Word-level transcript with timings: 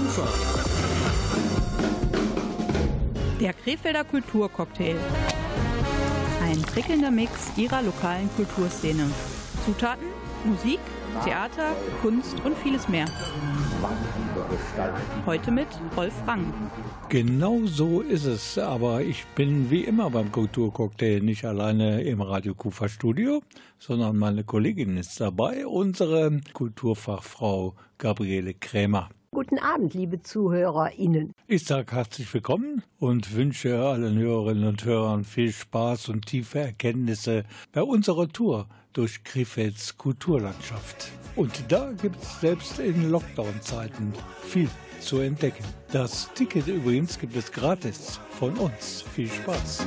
Kufa. 0.00 0.26
Der 3.38 3.52
Krefelder 3.52 4.04
Kulturcocktail. 4.04 4.96
Ein 6.42 6.62
prickelnder 6.62 7.10
Mix 7.10 7.50
ihrer 7.58 7.82
lokalen 7.82 8.30
Kulturszene. 8.34 9.10
Zutaten, 9.66 10.06
Musik, 10.44 10.80
Theater, 11.22 11.76
Kunst 12.00 12.34
und 12.44 12.56
vieles 12.56 12.88
mehr. 12.88 13.04
Heute 15.26 15.50
mit 15.50 15.68
Rolf 15.94 16.14
Rang. 16.26 16.50
Genau 17.10 17.60
so 17.66 18.00
ist 18.00 18.24
es, 18.24 18.56
aber 18.56 19.02
ich 19.02 19.26
bin 19.34 19.70
wie 19.70 19.84
immer 19.84 20.08
beim 20.08 20.32
Kulturcocktail 20.32 21.20
nicht 21.20 21.44
alleine 21.44 22.02
im 22.04 22.22
Radio 22.22 22.54
Kufa 22.54 22.88
Studio, 22.88 23.42
sondern 23.78 24.16
meine 24.16 24.44
Kollegin 24.44 24.96
ist 24.96 25.20
dabei, 25.20 25.66
unsere 25.66 26.40
Kulturfachfrau 26.54 27.74
Gabriele 27.98 28.54
Krämer. 28.54 29.10
Guten 29.32 29.60
Abend, 29.60 29.94
liebe 29.94 30.20
ZuhörerInnen. 30.20 31.34
Ich 31.46 31.64
sage 31.64 31.94
herzlich 31.94 32.34
willkommen 32.34 32.82
und 32.98 33.32
wünsche 33.32 33.78
allen 33.78 34.18
Hörerinnen 34.18 34.66
und 34.66 34.84
Hörern 34.84 35.22
viel 35.22 35.52
Spaß 35.52 36.08
und 36.08 36.26
tiefe 36.26 36.58
Erkenntnisse 36.58 37.44
bei 37.70 37.80
unserer 37.80 38.26
Tour 38.28 38.66
durch 38.92 39.22
Krefelds 39.22 39.96
Kulturlandschaft. 39.96 41.12
Und 41.36 41.62
da 41.68 41.92
gibt 41.92 42.20
es 42.20 42.40
selbst 42.40 42.80
in 42.80 43.08
Lockdown-Zeiten 43.08 44.14
viel 44.42 44.68
zu 44.98 45.20
entdecken. 45.20 45.62
Das 45.92 46.28
Ticket 46.34 46.66
übrigens 46.66 47.16
gibt 47.16 47.36
es 47.36 47.52
gratis 47.52 48.18
von 48.30 48.56
uns. 48.56 49.02
Viel 49.14 49.28
Spaß. 49.28 49.86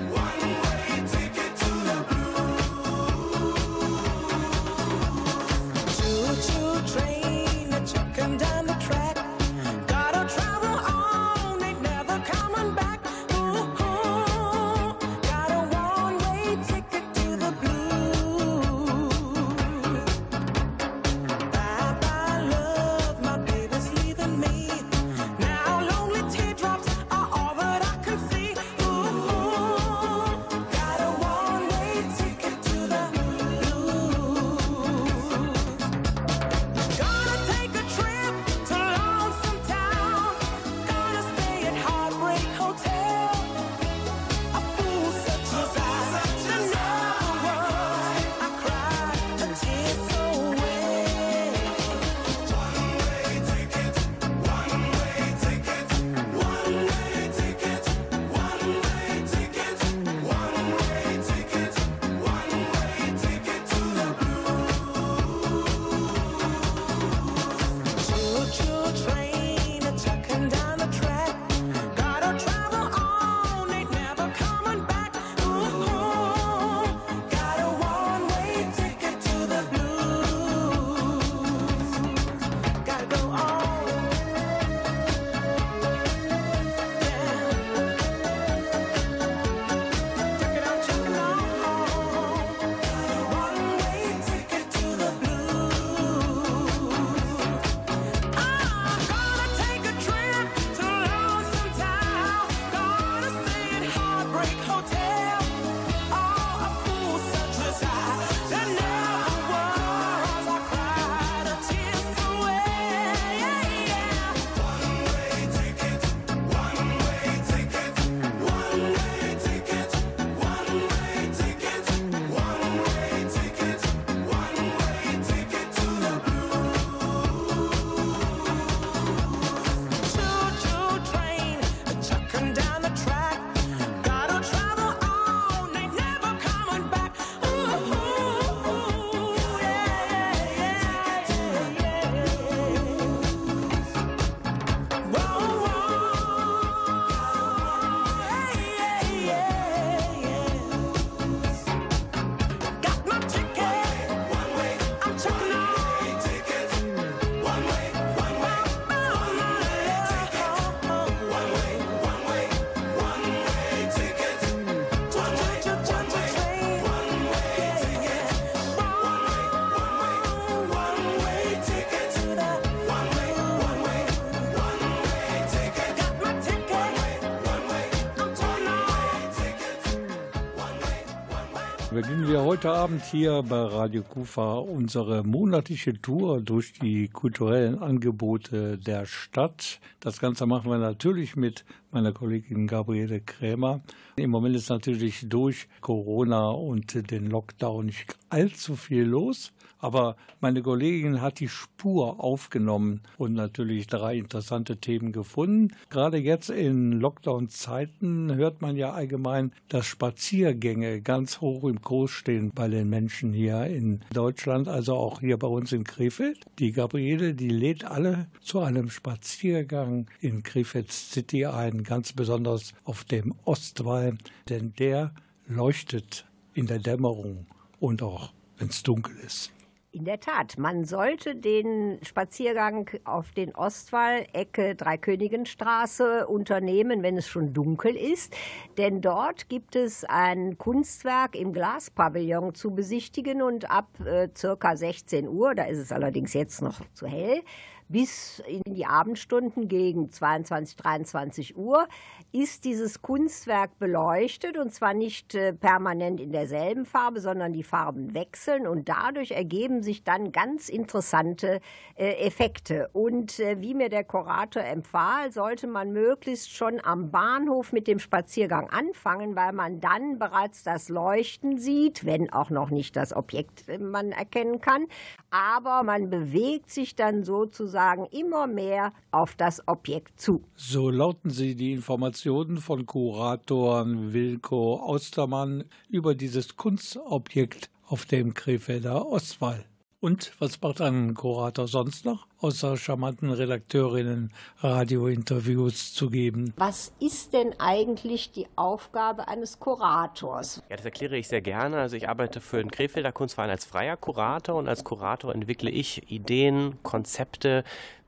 Heute 182.63 182.75
Abend 182.77 183.03
hier 183.03 183.43
bei 183.43 183.61
Radio 183.61 184.03
Kufa 184.03 184.53
unsere 184.53 185.25
monatliche 185.25 185.99
Tour 186.01 186.39
durch 186.39 186.71
die 186.71 187.09
kulturellen 187.09 187.77
Angebote 187.79 188.77
der 188.77 189.05
Stadt. 189.05 189.81
Das 189.99 190.21
Ganze 190.21 190.45
machen 190.45 190.71
wir 190.71 190.77
natürlich 190.77 191.35
mit 191.35 191.65
meiner 191.91 192.13
Kollegin 192.13 192.67
Gabriele 192.67 193.19
Krämer. 193.19 193.81
Im 194.15 194.29
Moment 194.29 194.55
ist 194.55 194.69
natürlich 194.69 195.27
durch 195.27 195.67
Corona 195.81 196.51
und 196.51 197.11
den 197.11 197.29
Lockdown 197.29 197.87
nicht 197.87 198.15
allzu 198.29 198.77
viel 198.77 199.03
los. 199.03 199.51
Aber 199.83 200.15
meine 200.39 200.61
Kollegin 200.61 201.19
hat 201.19 201.41
die 201.41 201.49
Spur 201.49 202.23
aufgenommen 202.23 203.01
und 203.17 203.33
natürlich 203.33 203.85
drei 203.85 204.17
interessante 204.17 204.77
Themen 204.77 205.11
gefunden. 205.11 205.75
Gerade 205.89 206.17
jetzt 206.17 206.49
in 206.49 206.93
Lockdown-Zeiten 207.01 208.33
hört 208.33 208.61
man 208.61 208.77
ja 208.77 208.93
allgemein, 208.93 209.51
dass 209.67 209.85
Spaziergänge 209.85 211.01
ganz 211.01 211.41
hoch 211.41 211.65
im 211.65 211.81
Kurs 211.81 212.11
stehen 212.11 212.51
bei 212.55 212.69
den 212.69 212.89
Menschen 212.89 213.33
hier 213.33 213.65
in 213.65 213.99
Deutschland, 214.13 214.69
also 214.69 214.95
auch 214.95 215.19
hier 215.19 215.35
bei 215.35 215.47
uns 215.47 215.73
in 215.73 215.83
Krefeld. 215.83 216.45
Die 216.59 216.71
Gabriele, 216.71 217.33
die 217.33 217.49
lädt 217.49 217.83
alle 217.83 218.27
zu 218.39 218.61
einem 218.61 218.89
Spaziergang 218.89 220.07
in 220.21 220.43
Krefeld 220.43 220.93
City 220.93 221.45
ein, 221.45 221.83
ganz 221.83 222.13
besonders 222.13 222.73
auf 222.85 223.03
dem 223.03 223.35
Ostwall, 223.43 224.17
denn 224.47 224.71
der 224.79 225.13
leuchtet 225.45 226.25
in 226.53 226.67
der 226.67 226.79
Dämmerung 226.79 227.47
und 227.81 228.01
auch 228.01 228.31
wenn 228.57 228.69
es 228.69 228.81
dunkel 228.81 229.17
ist. 229.25 229.52
In 229.95 230.05
der 230.05 230.19
Tat, 230.19 230.57
man 230.57 230.85
sollte 230.85 231.35
den 231.35 231.99
Spaziergang 232.01 232.89
auf 233.03 233.31
den 233.31 233.53
Ostwall, 233.53 234.25
Ecke 234.33 234.73
Dreikönigenstraße 234.73 236.25
unternehmen, 236.25 237.03
wenn 237.03 237.15
es 237.15 237.27
schon 237.27 237.53
dunkel 237.53 237.95
ist. 237.95 238.35
Denn 238.79 239.01
dort 239.01 239.49
gibt 239.49 239.75
es 239.75 240.03
ein 240.03 240.57
Kunstwerk 240.57 241.35
im 241.35 241.53
Glaspavillon 241.53 242.55
zu 242.55 242.71
besichtigen 242.71 243.43
und 243.43 243.69
ab 243.69 243.87
äh, 244.03 244.29
circa 244.35 244.75
16 244.75 245.27
Uhr, 245.27 245.53
da 245.53 245.65
ist 245.65 245.77
es 245.77 245.91
allerdings 245.91 246.33
jetzt 246.33 246.63
noch 246.63 246.81
zu 246.93 247.05
hell, 247.05 247.43
bis 247.87 248.41
in 248.47 248.73
die 248.73 248.87
Abendstunden 248.87 249.67
gegen 249.67 250.09
22, 250.09 250.75
23 250.75 251.55
Uhr 251.55 251.87
ist 252.35 252.65
dieses 252.65 253.03
Kunstwerk 253.03 253.77
beleuchtet 253.77 254.57
und 254.57 254.73
zwar 254.73 254.95
nicht 254.95 255.35
äh, 255.35 255.53
permanent 255.53 256.19
in 256.19 256.31
derselben 256.31 256.83
Farbe, 256.83 257.19
sondern 257.19 257.53
die 257.53 257.61
Farben 257.61 258.15
wechseln 258.15 258.65
und 258.65 258.89
dadurch 258.89 259.29
ergeben 259.29 259.83
sich 259.83 260.03
dann 260.03 260.31
ganz 260.31 260.67
interessante 260.67 261.61
äh, 261.95 262.25
Effekte. 262.25 262.89
Und 262.91 263.39
äh, 263.39 263.61
wie 263.61 263.75
mir 263.75 263.89
der 263.89 264.03
Kurator 264.03 264.63
empfahl, 264.63 265.31
sollte 265.31 265.67
man 265.67 265.91
möglichst 265.91 266.49
schon 266.49 266.81
am 266.83 267.11
Bahnhof 267.11 267.71
mit 267.71 267.87
dem 267.87 267.99
Spaziergang 267.99 268.67
anfangen, 268.71 269.35
weil 269.35 269.53
man 269.53 269.79
dann 269.79 270.17
bereits 270.17 270.63
das 270.63 270.89
Leuchten 270.89 271.59
sieht, 271.59 272.03
wenn 272.03 272.33
auch 272.33 272.49
noch 272.49 272.71
nicht 272.71 272.95
das 272.95 273.15
Objekt 273.15 273.65
man 273.79 274.11
erkennen 274.11 274.59
kann. 274.59 274.87
Aber 275.29 275.83
man 275.83 276.09
bewegt 276.09 276.71
sich 276.71 276.95
dann 276.95 277.23
sozusagen 277.23 278.05
immer 278.05 278.47
mehr 278.47 278.91
auf 279.11 279.35
das 279.35 279.61
Objekt 279.67 280.19
zu. 280.19 280.41
So 280.55 280.89
lauten 280.89 281.29
sie 281.29 281.53
die 281.53 281.73
Informationen 281.73 282.22
von 282.23 282.85
Kuratoren 282.85 284.13
Wilko 284.13 284.81
Ostermann 284.85 285.65
über 285.89 286.15
dieses 286.15 286.55
Kunstobjekt 286.55 287.69
auf 287.87 288.05
dem 288.05 288.33
Krefelder 288.33 289.05
Ostwall. 289.07 289.65
Und 289.99 290.33
was 290.39 290.61
macht 290.61 290.81
ein 290.81 291.13
Kurator 291.13 291.67
sonst 291.67 292.03
noch, 292.03 292.27
außer 292.39 292.75
charmanten 292.75 293.31
Redakteurinnen 293.31 294.31
Radiointerviews 294.59 295.93
zu 295.93 296.09
geben? 296.09 296.53
Was 296.57 296.93
ist 296.99 297.31
denn 297.33 297.55
eigentlich 297.57 298.31
die 298.31 298.47
Aufgabe 298.57 299.29
eines 299.29 299.59
Kurators? 299.59 300.61
Ja, 300.69 300.75
das 300.75 300.83
erkläre 300.83 301.17
ich 301.17 301.29
sehr 301.29 301.41
gerne. 301.41 301.77
Also 301.77 301.95
ich 301.95 302.09
arbeite 302.09 302.41
für 302.41 302.57
den 302.57 302.69
Krefelder 302.69 303.13
Kunstverein 303.13 303.49
als 303.49 303.63
freier 303.63 303.95
Kurator 303.95 304.55
und 304.55 304.67
als 304.67 304.83
Kurator 304.83 305.33
entwickle 305.33 305.69
ich 305.69 306.11
Ideen, 306.11 306.83
Konzepte, 306.83 307.63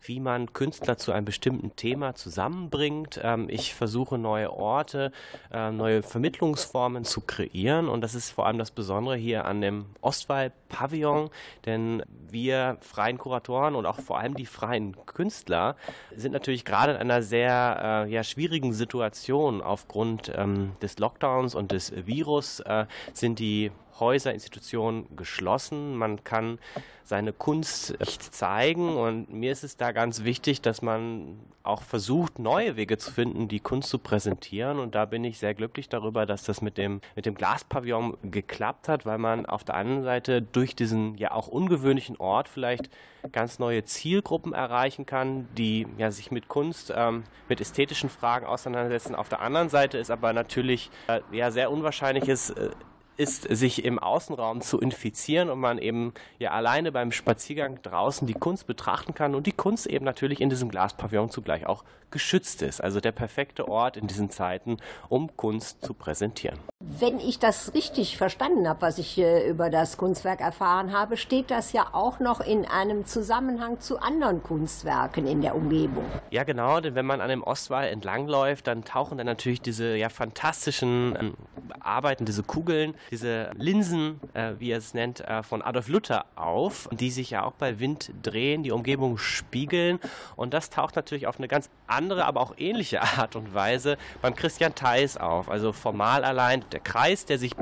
wie 0.07 0.19
man 0.19 0.54
Künstler 0.54 0.98
zu 0.98 1.12
einem 1.12 1.25
bestimmten 1.25 1.75
Thema 1.75 2.16
zusammenbringt. 2.16 3.19
Ähm, 3.24 3.48
ich 3.50 3.74
versuche 3.74 4.18
neue 4.18 4.52
Orte, 4.52 5.12
äh, 5.52 5.72
neue 5.72 6.04
Vermittlungsformen 6.04 7.04
zu 7.06 7.22
kreieren. 7.22 7.88
Und 7.88 8.02
das 8.02 8.16
ist 8.16 8.31
vor 8.31 8.46
allem 8.46 8.57
das 8.57 8.72
Besondere 8.72 9.16
hier 9.16 9.46
an 9.46 9.62
dem 9.62 9.86
Ostwall-Pavillon, 10.02 11.30
denn 11.66 12.04
wir 12.30 12.78
freien 12.81 13.18
Kuratoren 13.18 13.75
und 13.75 13.86
auch 13.86 14.00
vor 14.00 14.19
allem 14.19 14.36
die 14.36 14.46
freien 14.46 14.96
Künstler 15.06 15.75
sind 16.16 16.31
natürlich 16.31 16.66
gerade 16.66 16.94
in 16.94 16.98
einer 16.98 17.22
sehr 17.22 18.06
äh, 18.07 18.12
ja, 18.12 18.24
schwierigen 18.24 18.74
Situation. 18.74 19.62
Aufgrund 19.62 20.31
ähm, 20.36 20.74
des 20.81 21.00
Lockdowns 21.00 21.56
und 21.56 21.72
des 21.72 21.94
Virus 22.06 22.60
äh, 22.62 22.86
sind 23.13 23.40
die 23.40 23.72
Häuser, 24.00 24.33
Institutionen 24.33 25.15
geschlossen. 25.15 25.95
Man 25.95 26.24
kann 26.24 26.59
seine 27.03 27.33
Kunst 27.33 28.00
nicht 28.00 28.33
zeigen 28.33 28.97
und 28.97 29.31
mir 29.31 29.51
ist 29.51 29.63
es 29.63 29.77
da 29.77 29.92
ganz 29.92 30.24
wichtig, 30.24 30.62
dass 30.62 30.81
man 30.81 31.39
auch 31.62 31.83
versucht, 31.83 32.39
neue 32.39 32.75
Wege 32.75 32.97
zu 32.97 33.12
finden, 33.12 33.47
die 33.47 33.59
Kunst 33.59 33.89
zu 33.89 34.00
präsentieren 34.00 34.80
und 34.80 34.95
da 34.95 35.06
bin 35.06 35.24
ich 35.24 35.38
sehr 35.38 35.53
glücklich 35.53 35.88
darüber, 35.88 36.25
dass 36.25 36.44
das 36.44 36.62
mit 36.62 36.77
dem, 36.77 37.01
mit 37.15 37.25
dem 37.25 37.36
Glaspavillon 37.36 38.18
geklappt 38.24 38.88
hat, 38.88 39.06
weil 39.06 39.19
man 39.19 39.45
auf 39.45 39.63
der 39.63 39.75
anderen 39.75 40.01
Seite 40.01 40.42
durch 40.42 40.75
diesen 40.75 41.15
ja 41.15 41.31
auch 41.31 41.47
ungewöhnlichen 41.47 42.18
Ort 42.18 42.47
vielleicht 42.47 42.89
ganz 43.31 43.59
neue 43.59 43.83
Zielgruppen 43.83 44.53
erreichen 44.53 45.06
kann, 45.06 45.47
die 45.57 45.88
ja 45.97 46.12
sich 46.12 46.31
mit 46.31 46.47
Kunst, 46.47 46.92
ähm, 46.95 47.24
mit 47.50 47.62
ästhetischen 47.62 48.09
Fragen 48.09 48.45
auseinandersetzen. 48.45 49.15
Auf 49.15 49.30
der 49.30 49.42
anderen 49.42 49.69
Seite 49.69 49.97
ist 49.97 50.12
aber 50.12 50.33
natürlich 50.33 50.89
äh, 51.07 51.21
ja 51.31 51.51
sehr 51.51 51.71
unwahrscheinlich 51.71 52.27
äh, 52.27 52.69
ist, 53.18 53.44
sich 53.44 53.86
im 53.86 54.00
Außenraum 54.00 54.62
zu 54.62 54.80
infizieren 54.80 55.50
und 55.50 55.60
man 55.60 55.78
eben 55.78 56.14
ja 56.40 56.52
alleine 56.52 56.92
beim 56.92 57.12
Spaziergang 57.12 57.82
draußen 57.82 58.28
die 58.28 58.34
Kunst 58.34 58.68
betrachten 58.68 59.14
kann 59.14 59.36
und 59.36 59.48
die 59.48 59.52
Kunst 59.52 59.88
eben 59.88 60.06
natürlich 60.06 60.42
in 60.42 60.50
diesem 60.50 60.70
Glaspavillon 60.70 61.30
zugleich 61.30 61.66
auch 61.66 61.84
geschützt 62.12 62.62
ist. 62.62 62.82
Also 62.82 63.00
der 63.00 63.12
perfekte 63.12 63.68
Ort 63.68 63.98
in 63.98 64.08
diesen 64.08 64.30
Zeiten, 64.30 64.78
um 65.10 65.36
Kunst 65.36 65.84
zu 65.84 65.94
präsentieren. 65.94 66.60
Wenn 66.88 67.20
ich 67.20 67.40
das 67.40 67.74
richtig 67.74 68.16
verstanden 68.16 68.70
habe, 68.70 68.82
was 68.84 69.00
ich 69.00 69.20
über 69.20 69.72
das 69.72 69.98
Kunstwerk 69.98 70.40
erfahren 70.40 70.94
habe, 70.94 71.18
steht 71.18 71.50
das 71.50 71.74
ja 71.74 71.88
auch 71.94 72.20
noch 72.20 72.42
in 72.42 72.64
einem 72.64 73.06
Zusammenhang 73.08 73.80
zu 73.80 73.98
anderen 74.00 74.44
Kunstwerken 74.44 75.26
in 75.26 75.42
der 75.42 75.56
Umgebung. 75.56 76.06
Ja, 76.30 76.44
genau, 76.44 76.80
denn 76.82 76.94
wenn 76.94 77.08
man 77.08 77.22
an 77.22 77.30
dem 77.30 77.42
Ostwall 77.42 77.88
entlangläuft, 77.88 78.68
dann 78.68 78.84
tauchen 78.84 79.18
dann 79.18 79.26
natürlich 79.26 79.62
diese 79.62 79.96
ja 79.96 80.10
fantastischen 80.10 81.18
ähm, 81.20 81.34
Arbeiten, 81.80 82.26
diese 82.26 82.44
Kugeln, 82.44 82.94
diese 83.10 83.50
Linsen, 83.58 84.20
äh, 84.34 84.54
wie 84.60 84.70
er 84.70 84.78
es 84.78 84.94
nennt, 84.94 85.22
äh, 85.22 85.42
von 85.42 85.64
Adolf 85.64 85.88
Luther 85.88 86.26
auf, 86.36 86.88
die 86.92 87.10
sich 87.10 87.31
ja 87.31 87.44
auch 87.44 87.54
bei 87.54 87.80
Wind 87.80 88.12
drehen, 88.22 88.62
die 88.62 88.72
Umgebung 88.72 89.18
spiegeln. 89.18 90.00
Und 90.36 90.54
das 90.54 90.70
taucht 90.70 90.96
natürlich 90.96 91.26
auf 91.26 91.40
eine 91.40 91.48
ganz 91.48 91.72
andere, 91.88 92.26
aber 92.26 92.42
auch 92.42 92.54
ähnliche 92.58 93.02
Art 93.02 93.36
und 93.36 93.56
Weise 93.56 93.98
beim 94.22 94.36
Christian 94.36 94.76
Theis 94.76 95.18
auf. 95.18 95.50
Also 95.50 95.74
formal 95.74 96.24
allein 96.24 96.64
der 96.75 96.81
Kreis, 96.81 97.25
der 97.25 97.39
sich 97.39 97.54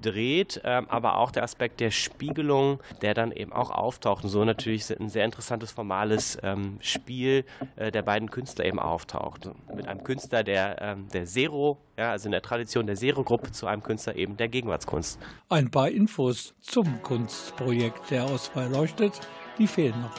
dreht, 0.00 0.60
äh, 0.64 0.82
aber 0.88 1.18
auch 1.18 1.30
der 1.30 1.42
Aspekt 1.42 1.80
der 1.80 1.90
Spiegelung, 1.90 2.80
der 3.02 3.14
dann 3.14 3.30
eben 3.30 3.52
auch 3.52 3.70
auftaucht. 3.70 4.24
Und 4.24 4.30
so 4.30 4.44
natürlich 4.44 4.90
ein 4.98 5.08
sehr 5.08 5.24
interessantes 5.24 5.70
formales 5.70 6.38
ähm, 6.42 6.78
Spiel 6.80 7.44
äh, 7.76 7.92
der 7.92 8.02
beiden 8.02 8.30
Künstler 8.30 8.64
eben 8.64 8.78
auftaucht. 8.78 9.50
Mit 9.74 9.86
einem 9.86 10.02
Künstler, 10.02 10.42
der, 10.42 10.80
ähm, 10.80 11.08
der 11.12 11.26
Zero, 11.26 11.78
ja, 11.98 12.10
also 12.10 12.26
in 12.26 12.32
der 12.32 12.42
Tradition 12.42 12.86
der 12.86 12.96
Zero-Gruppe, 12.96 13.52
zu 13.52 13.66
einem 13.66 13.82
Künstler 13.82 14.16
eben 14.16 14.36
der 14.36 14.48
Gegenwartskunst. 14.48 15.20
Ein 15.50 15.70
paar 15.70 15.90
Infos 15.90 16.54
zum 16.60 17.02
Kunstprojekt 17.02 18.10
der 18.10 18.24
Auswahl 18.24 18.70
leuchtet, 18.70 19.20
die 19.58 19.66
fehlen 19.66 20.00
noch. 20.00 20.14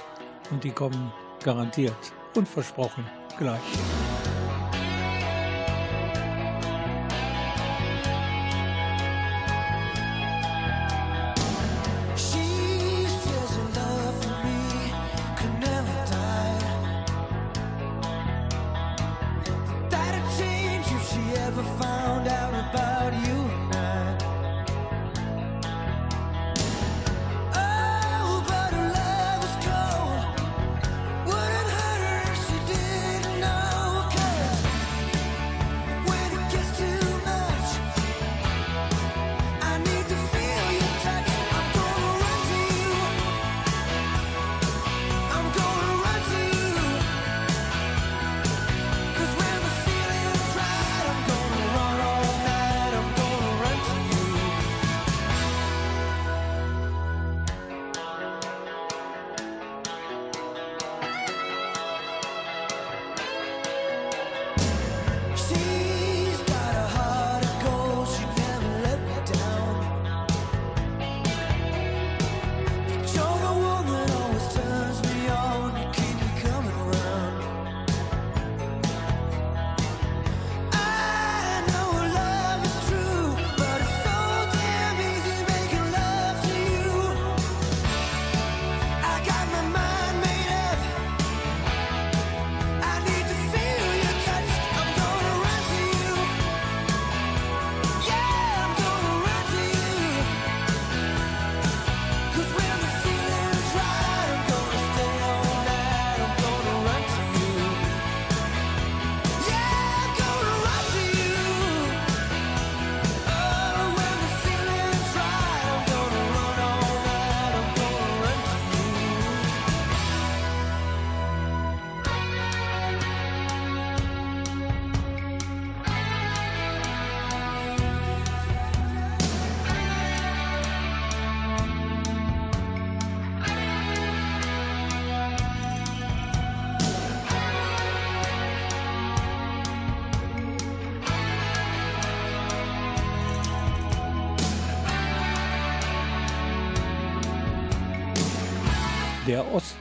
Und 0.52 0.64
die 0.64 0.72
kommen 0.72 1.12
garantiert 1.44 2.14
und 2.36 2.48
versprochen 2.48 3.06
gleich. 3.38 4.13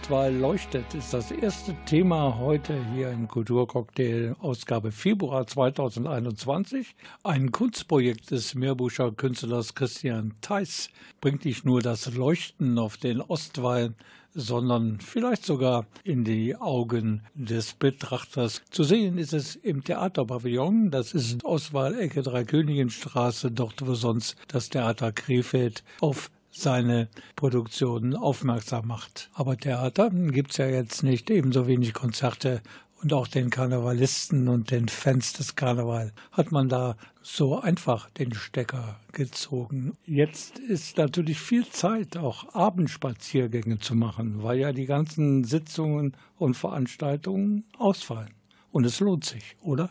Ostwall 0.02 0.34
leuchtet 0.34 0.94
ist 0.94 1.14
das 1.14 1.30
erste 1.30 1.76
Thema 1.86 2.36
heute 2.36 2.74
hier 2.92 3.10
im 3.10 3.28
Kulturcocktail 3.28 4.34
Ausgabe 4.40 4.90
Februar 4.90 5.46
2021. 5.46 6.96
Ein 7.22 7.52
Kunstprojekt 7.52 8.32
des 8.32 8.56
Meerbuscher 8.56 9.12
Künstlers 9.12 9.76
Christian 9.76 10.34
Theiss 10.40 10.90
bringt 11.20 11.44
nicht 11.44 11.64
nur 11.64 11.82
das 11.82 12.12
Leuchten 12.12 12.80
auf 12.80 12.96
den 12.96 13.20
Ostwall, 13.20 13.94
sondern 14.34 14.98
vielleicht 14.98 15.46
sogar 15.46 15.86
in 16.02 16.24
die 16.24 16.56
Augen 16.56 17.22
des 17.34 17.74
Betrachters. 17.74 18.62
Zu 18.70 18.82
sehen 18.82 19.18
ist 19.18 19.32
es 19.32 19.54
im 19.54 19.84
Theaterpavillon, 19.84 20.90
das 20.90 21.14
ist 21.14 21.44
Ostwall 21.44 21.96
Ecke 21.96 22.22
Dreikönigenstraße, 22.22 23.52
dort 23.52 23.86
wo 23.86 23.94
sonst 23.94 24.34
das 24.48 24.68
Theater 24.68 25.12
Krefeld 25.12 25.84
auf 26.00 26.28
seine 26.52 27.08
Produktionen 27.34 28.14
aufmerksam 28.14 28.86
macht. 28.86 29.30
Aber 29.34 29.56
Theater 29.56 30.10
gibt 30.10 30.52
es 30.52 30.58
ja 30.58 30.66
jetzt 30.66 31.02
nicht, 31.02 31.30
ebenso 31.30 31.66
wenig 31.66 31.94
Konzerte 31.94 32.62
und 33.02 33.12
auch 33.12 33.26
den 33.26 33.50
Karnevalisten 33.50 34.46
und 34.48 34.70
den 34.70 34.88
Fans 34.88 35.32
des 35.32 35.56
Karneval 35.56 36.12
hat 36.30 36.52
man 36.52 36.68
da 36.68 36.96
so 37.20 37.58
einfach 37.58 38.08
den 38.10 38.32
Stecker 38.32 39.00
gezogen. 39.12 39.96
Jetzt 40.06 40.60
ist 40.60 40.98
natürlich 40.98 41.40
viel 41.40 41.68
Zeit, 41.68 42.16
auch 42.16 42.54
Abendspaziergänge 42.54 43.80
zu 43.80 43.96
machen, 43.96 44.44
weil 44.44 44.58
ja 44.58 44.72
die 44.72 44.86
ganzen 44.86 45.42
Sitzungen 45.42 46.16
und 46.38 46.54
Veranstaltungen 46.54 47.64
ausfallen. 47.76 48.34
Und 48.70 48.84
es 48.84 49.00
lohnt 49.00 49.24
sich, 49.24 49.56
oder? 49.62 49.90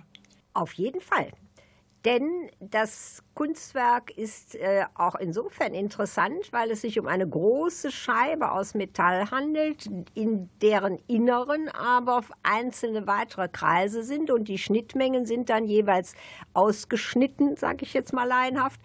Auf 0.54 0.74
jeden 0.74 1.02
Fall. 1.02 1.32
Denn 2.04 2.50
das 2.60 3.22
Kunstwerk 3.36 4.10
ist 4.18 4.56
äh, 4.56 4.86
auch 4.96 5.14
insofern 5.16 5.76
interessant, 5.76 6.52
weil 6.52 6.72
es 6.72 6.82
sich 6.82 7.00
um 7.00 7.06
eine 7.06 7.28
große 7.28 7.92
Scheibe 7.92 8.52
aus 8.52 8.74
Metall 8.74 9.30
handelt, 9.30 9.88
in 10.16 10.50
deren 10.62 10.98
Inneren 11.08 11.70
aber 11.70 12.22
einzelne 12.42 13.06
weitere 13.06 13.48
Kreise 13.48 14.04
sind. 14.04 14.32
Und 14.32 14.48
die 14.48 14.58
Schnittmengen 14.58 15.28
sind 15.28 15.50
dann 15.50 15.66
jeweils 15.66 16.16
ausgeschnitten, 16.54 17.56
sage 17.56 17.84
ich 17.84 17.94
jetzt 17.94 18.14
mal 18.14 18.28
laienhaft, 18.28 18.82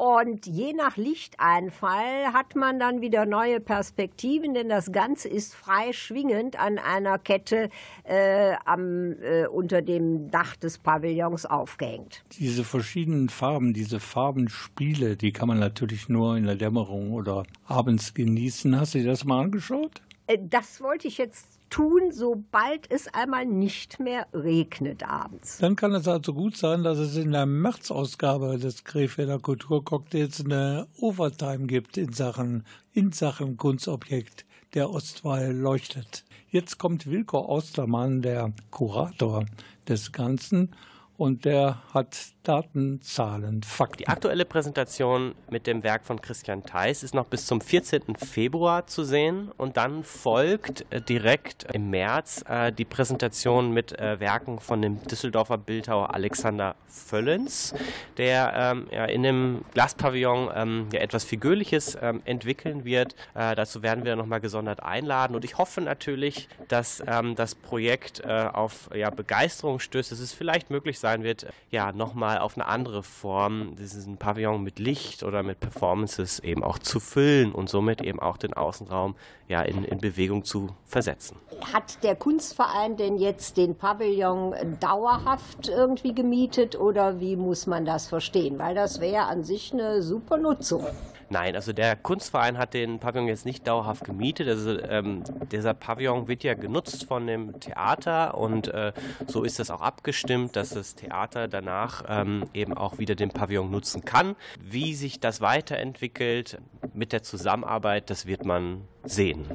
und 0.00 0.46
je 0.46 0.72
nach 0.72 0.96
Lichteinfall 0.96 2.32
hat 2.32 2.56
man 2.56 2.78
dann 2.78 3.02
wieder 3.02 3.26
neue 3.26 3.60
Perspektiven, 3.60 4.54
denn 4.54 4.70
das 4.70 4.92
Ganze 4.92 5.28
ist 5.28 5.54
frei 5.54 5.92
schwingend 5.92 6.58
an 6.58 6.78
einer 6.78 7.18
Kette 7.18 7.68
äh, 8.04 8.54
am, 8.64 9.12
äh, 9.20 9.46
unter 9.46 9.82
dem 9.82 10.30
Dach 10.30 10.56
des 10.56 10.78
Pavillons 10.78 11.44
aufgehängt. 11.44 12.24
Diese 12.38 12.64
verschiedenen 12.64 13.28
Farben, 13.28 13.74
diese 13.74 14.00
Farbenspiele, 14.00 15.18
die 15.18 15.32
kann 15.32 15.48
man 15.48 15.58
natürlich 15.58 16.08
nur 16.08 16.38
in 16.38 16.46
der 16.46 16.56
Dämmerung 16.56 17.12
oder 17.12 17.42
abends 17.66 18.14
genießen. 18.14 18.80
Hast 18.80 18.94
du 18.94 19.00
dir 19.00 19.08
das 19.08 19.26
mal 19.26 19.42
angeschaut? 19.42 20.00
Äh, 20.26 20.38
das 20.40 20.80
wollte 20.80 21.08
ich 21.08 21.18
jetzt 21.18 21.59
tun, 21.70 22.12
sobald 22.12 22.90
es 22.90 23.08
einmal 23.14 23.46
nicht 23.46 24.00
mehr 24.00 24.26
regnet 24.34 25.02
abends. 25.08 25.58
Dann 25.58 25.76
kann 25.76 25.94
es 25.94 26.06
also 26.06 26.34
gut 26.34 26.56
sein, 26.56 26.82
dass 26.82 26.98
es 26.98 27.16
in 27.16 27.32
der 27.32 27.46
März-Ausgabe 27.46 28.58
des 28.58 28.84
Krefelder 28.84 29.38
Kulturcocktails 29.38 30.44
eine 30.44 30.88
Overtime 30.98 31.66
gibt 31.66 31.96
in 31.96 32.12
Sachen, 32.12 32.64
in 32.92 33.12
Sachen 33.12 33.56
Kunstobjekt. 33.56 34.44
Der 34.74 34.90
Ostwall 34.90 35.52
leuchtet. 35.52 36.24
Jetzt 36.48 36.78
kommt 36.78 37.06
Wilko 37.06 37.38
Ostermann, 37.38 38.22
der 38.22 38.52
Kurator 38.70 39.46
des 39.88 40.12
Ganzen, 40.12 40.74
und 41.20 41.44
der 41.44 41.82
hat 41.92 42.16
Daten, 42.44 43.02
Zahlen, 43.02 43.62
Fakten. 43.62 43.98
Die 43.98 44.08
aktuelle 44.08 44.46
Präsentation 44.46 45.34
mit 45.50 45.66
dem 45.66 45.82
Werk 45.82 46.06
von 46.06 46.22
Christian 46.22 46.64
Theis 46.64 47.02
ist 47.02 47.14
noch 47.14 47.26
bis 47.26 47.44
zum 47.44 47.60
14. 47.60 48.16
Februar 48.16 48.86
zu 48.86 49.04
sehen 49.04 49.50
und 49.58 49.76
dann 49.76 50.02
folgt 50.02 50.86
äh, 50.88 51.02
direkt 51.02 51.66
im 51.74 51.90
März 51.90 52.42
äh, 52.48 52.72
die 52.72 52.86
Präsentation 52.86 53.74
mit 53.74 53.98
äh, 53.98 54.18
Werken 54.18 54.58
von 54.60 54.80
dem 54.80 55.02
Düsseldorfer 55.02 55.58
Bildhauer 55.58 56.14
Alexander 56.14 56.74
Völlens, 56.86 57.74
der 58.16 58.54
ähm, 58.56 58.88
in 59.08 59.22
dem 59.22 59.64
Glaspavillon 59.74 60.48
ähm, 60.54 60.88
etwas 60.92 61.24
Figürliches 61.24 61.98
ähm, 62.00 62.22
entwickeln 62.24 62.86
wird. 62.86 63.14
Dazu 63.34 63.82
werden 63.82 64.04
wir 64.04 64.16
nochmal 64.16 64.40
gesondert 64.40 64.82
einladen 64.82 65.34
und 65.34 65.44
ich 65.44 65.58
hoffe 65.58 65.80
natürlich, 65.80 66.48
dass 66.68 67.02
das 67.36 67.54
Projekt 67.54 68.24
auf 68.26 68.88
Begeisterung 69.16 69.80
stößt, 69.80 70.12
es 70.12 70.32
vielleicht 70.32 70.70
möglich 70.70 70.98
sein 70.98 71.09
sein 71.10 71.24
wird, 71.24 71.46
ja, 71.70 71.92
nochmal 71.92 72.38
auf 72.38 72.56
eine 72.56 72.66
andere 72.66 73.02
Form 73.02 73.74
diesen 73.76 74.16
Pavillon 74.16 74.62
mit 74.62 74.78
Licht 74.78 75.22
oder 75.22 75.42
mit 75.42 75.58
Performances 75.58 76.38
eben 76.40 76.62
auch 76.62 76.78
zu 76.78 77.00
füllen 77.00 77.52
und 77.52 77.68
somit 77.68 78.00
eben 78.00 78.20
auch 78.20 78.36
den 78.36 78.54
Außenraum 78.54 79.16
ja 79.48 79.62
in, 79.62 79.84
in 79.84 79.98
Bewegung 79.98 80.44
zu 80.44 80.68
versetzen. 80.84 81.36
Hat 81.72 82.02
der 82.04 82.14
Kunstverein 82.14 82.96
denn 82.96 83.16
jetzt 83.16 83.56
den 83.56 83.74
Pavillon 83.74 84.54
dauerhaft 84.78 85.68
irgendwie 85.68 86.14
gemietet 86.14 86.78
oder 86.78 87.18
wie 87.18 87.36
muss 87.36 87.66
man 87.66 87.84
das 87.84 88.06
verstehen? 88.06 88.58
Weil 88.58 88.74
das 88.74 89.00
wäre 89.00 89.24
an 89.24 89.42
sich 89.42 89.72
eine 89.72 90.02
super 90.02 90.36
Nutzung. 90.36 90.86
Nein, 91.32 91.54
also 91.54 91.72
der 91.72 91.94
Kunstverein 91.94 92.58
hat 92.58 92.74
den 92.74 92.98
Pavillon 92.98 93.28
jetzt 93.28 93.46
nicht 93.46 93.64
dauerhaft 93.68 94.02
gemietet. 94.04 94.48
Also 94.48 94.80
ähm, 94.80 95.22
dieser 95.52 95.74
Pavillon 95.74 96.26
wird 96.26 96.42
ja 96.42 96.54
genutzt 96.54 97.04
von 97.04 97.24
dem 97.28 97.60
Theater 97.60 98.36
und 98.36 98.66
äh, 98.66 98.92
so 99.28 99.44
ist 99.44 99.60
das 99.60 99.70
auch 99.70 99.80
abgestimmt, 99.80 100.56
dass 100.56 100.70
das 100.70 100.96
Theater 100.96 101.46
danach 101.46 102.02
ähm, 102.08 102.46
eben 102.52 102.76
auch 102.76 102.98
wieder 102.98 103.14
den 103.14 103.30
Pavillon 103.30 103.70
nutzen 103.70 104.04
kann. 104.04 104.34
Wie 104.60 104.92
sich 104.94 105.20
das 105.20 105.40
weiterentwickelt 105.40 106.58
mit 106.94 107.12
der 107.12 107.22
Zusammenarbeit, 107.22 108.10
das 108.10 108.26
wird 108.26 108.44
man 108.44 108.88
sehen. 109.04 109.46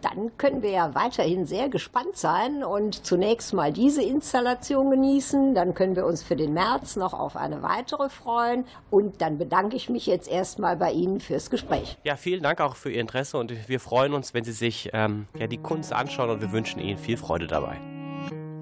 Dann 0.00 0.36
können 0.38 0.62
wir 0.62 0.70
ja 0.70 0.94
weiterhin 0.94 1.46
sehr 1.46 1.68
gespannt 1.68 2.16
sein 2.16 2.64
und 2.64 3.04
zunächst 3.04 3.52
mal 3.52 3.72
diese 3.72 4.02
Installation 4.02 4.90
genießen. 4.90 5.54
Dann 5.54 5.74
können 5.74 5.96
wir 5.96 6.06
uns 6.06 6.22
für 6.22 6.36
den 6.36 6.54
März 6.54 6.96
noch 6.96 7.12
auf 7.12 7.36
eine 7.36 7.62
weitere 7.62 8.08
freuen. 8.08 8.64
Und 8.90 9.20
dann 9.20 9.38
bedanke 9.38 9.76
ich 9.76 9.88
mich 9.88 10.06
jetzt 10.06 10.28
erstmal 10.28 10.76
bei 10.76 10.92
Ihnen 10.92 11.20
fürs 11.24 11.50
Gespräch. 11.50 11.98
Ja, 12.04 12.16
vielen 12.16 12.42
Dank 12.42 12.60
auch 12.60 12.76
für 12.76 12.90
Ihr 12.90 13.00
Interesse 13.00 13.38
und 13.38 13.68
wir 13.68 13.80
freuen 13.80 14.14
uns, 14.14 14.34
wenn 14.34 14.44
Sie 14.44 14.52
sich 14.52 14.90
ähm, 14.92 15.26
ja, 15.38 15.46
die 15.46 15.58
Kunst 15.58 15.92
anschauen 15.92 16.30
und 16.30 16.40
wir 16.40 16.52
wünschen 16.52 16.80
Ihnen 16.80 16.98
viel 16.98 17.16
Freude 17.16 17.46
dabei. 17.46 17.78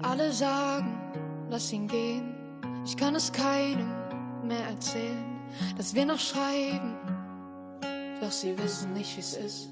Alle 0.01 0.31
sagen, 0.31 0.97
lass 1.49 1.71
ihn 1.71 1.87
gehen. 1.87 2.33
Ich 2.85 2.97
kann 2.97 3.15
es 3.15 3.31
keinem 3.31 3.87
mehr 4.45 4.65
erzählen, 4.67 5.23
dass 5.77 5.93
wir 5.95 6.05
noch 6.05 6.19
schreiben. 6.19 6.97
Doch 8.19 8.31
sie 8.31 8.57
wissen 8.57 8.93
nicht, 8.93 9.15
wie 9.15 9.21
es 9.21 9.33
ist. 9.35 9.69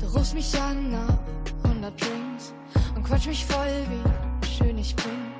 Du 0.00 0.06
rufst 0.06 0.34
mich 0.34 0.60
an 0.60 0.90
nach 0.90 1.18
100 1.64 2.00
Drinks 2.00 2.54
und 2.94 3.04
quatsch 3.04 3.26
mich 3.26 3.44
voll, 3.44 3.86
wie 4.40 4.46
schön 4.46 4.78
ich 4.78 4.94
bin. 4.96 5.32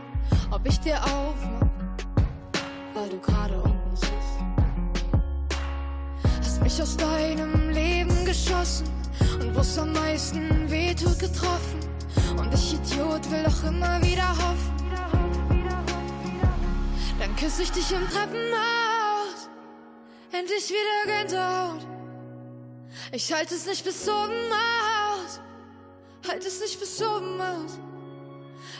Ob 0.50 0.66
ich 0.66 0.78
dir 0.80 0.96
aufmach, 1.02 1.68
weil 2.94 3.08
du 3.08 3.18
gerade 3.20 3.60
unten 3.60 3.96
sitzt. 3.96 4.59
Mich 6.62 6.80
aus 6.80 6.96
deinem 6.96 7.70
Leben 7.70 8.24
geschossen 8.24 8.86
und 9.40 9.54
wo's 9.56 9.78
am 9.78 9.92
meisten 9.92 10.70
wehtut 10.70 11.18
getroffen. 11.18 11.80
Und 12.36 12.52
ich 12.54 12.74
Idiot 12.74 13.30
will 13.30 13.44
doch 13.44 13.64
immer 13.64 14.00
wieder 14.02 14.28
hoffen. 14.28 14.80
Dann 17.18 17.36
küsse 17.36 17.62
ich 17.62 17.72
dich 17.72 17.90
im 17.92 18.08
Treppenhaus. 18.08 19.48
Endlich 20.32 20.70
wieder 20.70 21.18
Gänsehaut. 21.18 21.86
Ich 23.12 23.32
halte 23.32 23.54
es 23.54 23.66
nicht 23.66 23.84
bis 23.84 24.08
oben 24.08 24.52
aus. 24.52 25.40
Halt 26.28 26.44
es 26.44 26.60
nicht 26.60 26.78
bis 26.78 27.02
oben 27.02 27.40
aus. 27.40 27.78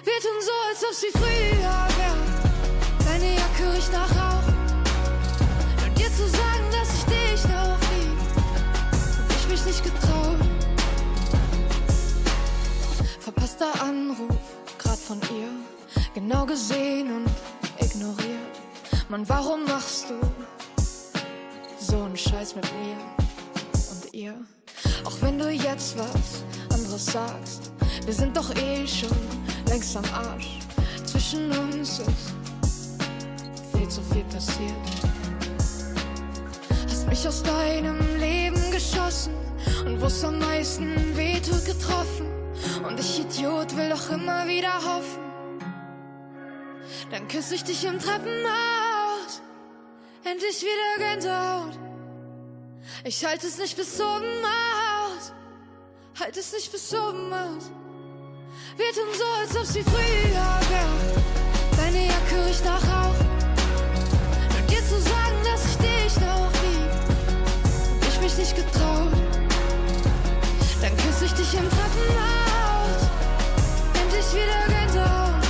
Wir 0.05 0.21
tun 0.23 0.41
so, 0.41 0.53
als 0.69 0.85
ob 0.85 0.95
sie 0.95 1.11
früher 1.13 1.89
wäre. 1.99 2.31
Deine 3.05 3.35
Jacke 3.35 3.77
riecht 3.77 3.93
nach 3.93 4.11
Rauch. 4.11 4.30
Nicht 9.71 9.85
getraut. 9.85 10.37
Verpasster 13.21 13.73
Anruf, 13.81 14.43
grad 14.79 14.99
von 14.99 15.21
ihr. 15.39 15.51
Genau 16.13 16.45
gesehen 16.45 17.09
und 17.15 17.31
ignoriert. 17.79 18.55
Mann, 19.09 19.29
warum 19.29 19.65
machst 19.67 20.07
du 20.11 20.15
so 21.79 22.03
einen 22.03 22.17
Scheiß 22.17 22.57
mit 22.57 22.65
mir? 22.65 22.97
ihr. 24.13 24.35
Auch 25.05 25.23
wenn 25.23 25.39
du 25.39 25.49
jetzt 25.49 25.97
was 25.97 26.43
anderes 26.75 27.07
sagst, 27.07 27.71
wir 28.05 28.13
sind 28.13 28.37
doch 28.37 28.53
eh 28.57 28.85
schon 28.89 29.17
längst 29.69 29.97
am 29.97 30.05
Arsch. 30.13 30.59
Zwischen 31.05 31.53
uns 31.53 32.01
ist 32.01 32.35
viel 33.73 33.89
zu 33.89 34.03
viel 34.13 34.25
passiert. 34.25 34.87
Hast 36.89 37.07
mich 37.07 37.29
aus 37.29 37.41
deinem 37.45 37.99
Leben 38.19 38.50
geschossen 38.81 39.35
und 39.85 40.01
wo's 40.01 40.25
am 40.25 40.39
meisten 40.39 41.17
wehtut 41.17 41.65
getroffen. 41.65 42.27
Und 42.87 42.99
ich 42.99 43.21
Idiot 43.21 43.77
will 43.77 43.91
doch 43.91 44.11
immer 44.11 44.47
wieder 44.47 44.75
hoffen. 44.75 45.23
Dann 47.11 47.29
küsse 47.29 47.55
ich 47.55 47.65
dich 47.65 47.85
im 47.85 47.99
Treppenhaus. 47.99 49.43
Endlich 50.25 50.63
wieder 50.63 51.11
Gänsehaut. 51.11 51.79
Ich 53.05 53.25
halte 53.25 53.47
es 53.47 53.59
nicht 53.59 53.77
bis 53.77 54.01
oben 54.01 54.45
aus. 54.45 55.33
halt 56.19 56.37
es 56.37 56.53
nicht 56.53 56.71
bis 56.71 56.93
oben 56.95 57.33
aus. 57.33 57.71
Wir 58.77 58.93
tun 58.93 59.13
so, 59.17 59.25
als 59.41 59.57
ob 59.57 59.65
sie 59.65 59.83
früher 59.83 60.61
wäre. 60.71 61.25
Deine 61.77 62.07
Jacke 62.07 62.47
riecht 62.47 62.65
nach 62.65 62.83
Rauch. 62.83 63.21
Nur 64.53 64.63
dir 64.69 64.85
zu 64.85 65.01
sagen, 65.01 65.39
dass 65.45 65.65
ich 65.67 65.77
dich 65.77 66.21
noch 66.21 66.30
mich 68.31 68.39
nicht 68.39 68.57
getraut. 68.57 69.13
Dann 70.81 70.97
küsse 70.97 71.25
ich 71.27 71.33
dich 71.33 71.55
im 71.55 71.69
Treppenhaus. 71.69 73.11
Endlich 74.01 74.33
wieder 74.35 74.67
Gänsehaut. 74.69 75.45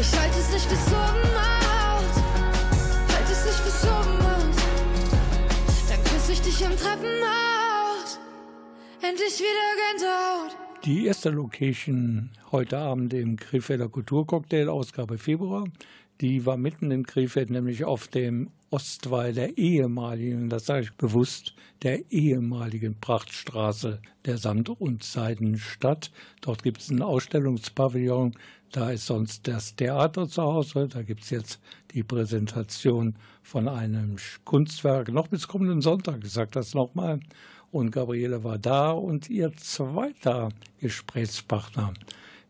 Ich 0.00 0.18
halte 0.18 0.38
es 0.38 0.52
nicht 0.52 0.68
bis 0.68 0.86
oben 0.88 1.36
aus. 1.36 2.14
Halt 3.12 3.30
es 3.30 3.44
nicht 3.44 3.64
bis 3.64 3.84
oben 3.84 4.18
aus. 4.26 4.56
Dann 5.88 6.04
küsse 6.04 6.32
ich 6.32 6.40
dich 6.40 6.62
im 6.62 6.76
Treppenhaus. 6.76 8.18
Endlich 9.02 9.38
wieder 9.38 9.68
Gänsehaut. 9.90 10.56
Die 10.84 11.06
erste 11.06 11.30
Location 11.30 12.30
heute 12.50 12.78
Abend 12.78 13.14
im 13.14 13.36
Krefelder 13.36 13.88
Kulturcocktail, 13.88 14.68
Ausgabe 14.68 15.18
Februar, 15.18 15.64
die 16.20 16.46
war 16.46 16.56
mitten 16.56 16.90
in 16.90 17.06
Krefeld, 17.06 17.50
nämlich 17.50 17.84
auf 17.84 18.08
dem 18.08 18.50
Ostwall 18.70 19.32
der 19.32 19.58
ehemaligen, 19.58 20.48
das 20.48 20.66
sage 20.66 20.84
ich 20.84 20.92
bewusst, 20.94 21.54
der 21.82 22.10
ehemaligen 22.10 22.98
Prachtstraße 22.98 24.00
der 24.24 24.38
Sand- 24.38 24.70
und 24.70 25.02
Seidenstadt. 25.02 26.10
Dort 26.40 26.62
gibt 26.62 26.80
es 26.80 26.90
einen 26.90 27.02
Ausstellungspavillon, 27.02 28.34
da 28.70 28.90
ist 28.90 29.06
sonst 29.06 29.46
das 29.46 29.76
Theater 29.76 30.26
zu 30.28 30.42
Hause, 30.42 30.88
da 30.88 31.02
gibt 31.02 31.22
es 31.24 31.30
jetzt 31.30 31.60
die 31.92 32.02
Präsentation 32.02 33.16
von 33.42 33.68
einem 33.68 34.16
Kunstwerk, 34.44 35.08
noch 35.08 35.28
bis 35.28 35.48
kommenden 35.48 35.82
Sonntag, 35.82 36.20
ich 36.24 36.32
sage 36.32 36.50
das 36.52 36.72
nochmal, 36.72 37.20
und 37.70 37.90
Gabriele 37.90 38.44
war 38.44 38.58
da 38.58 38.92
und 38.92 39.28
ihr 39.28 39.52
zweiter 39.56 40.50
Gesprächspartner. 40.78 41.92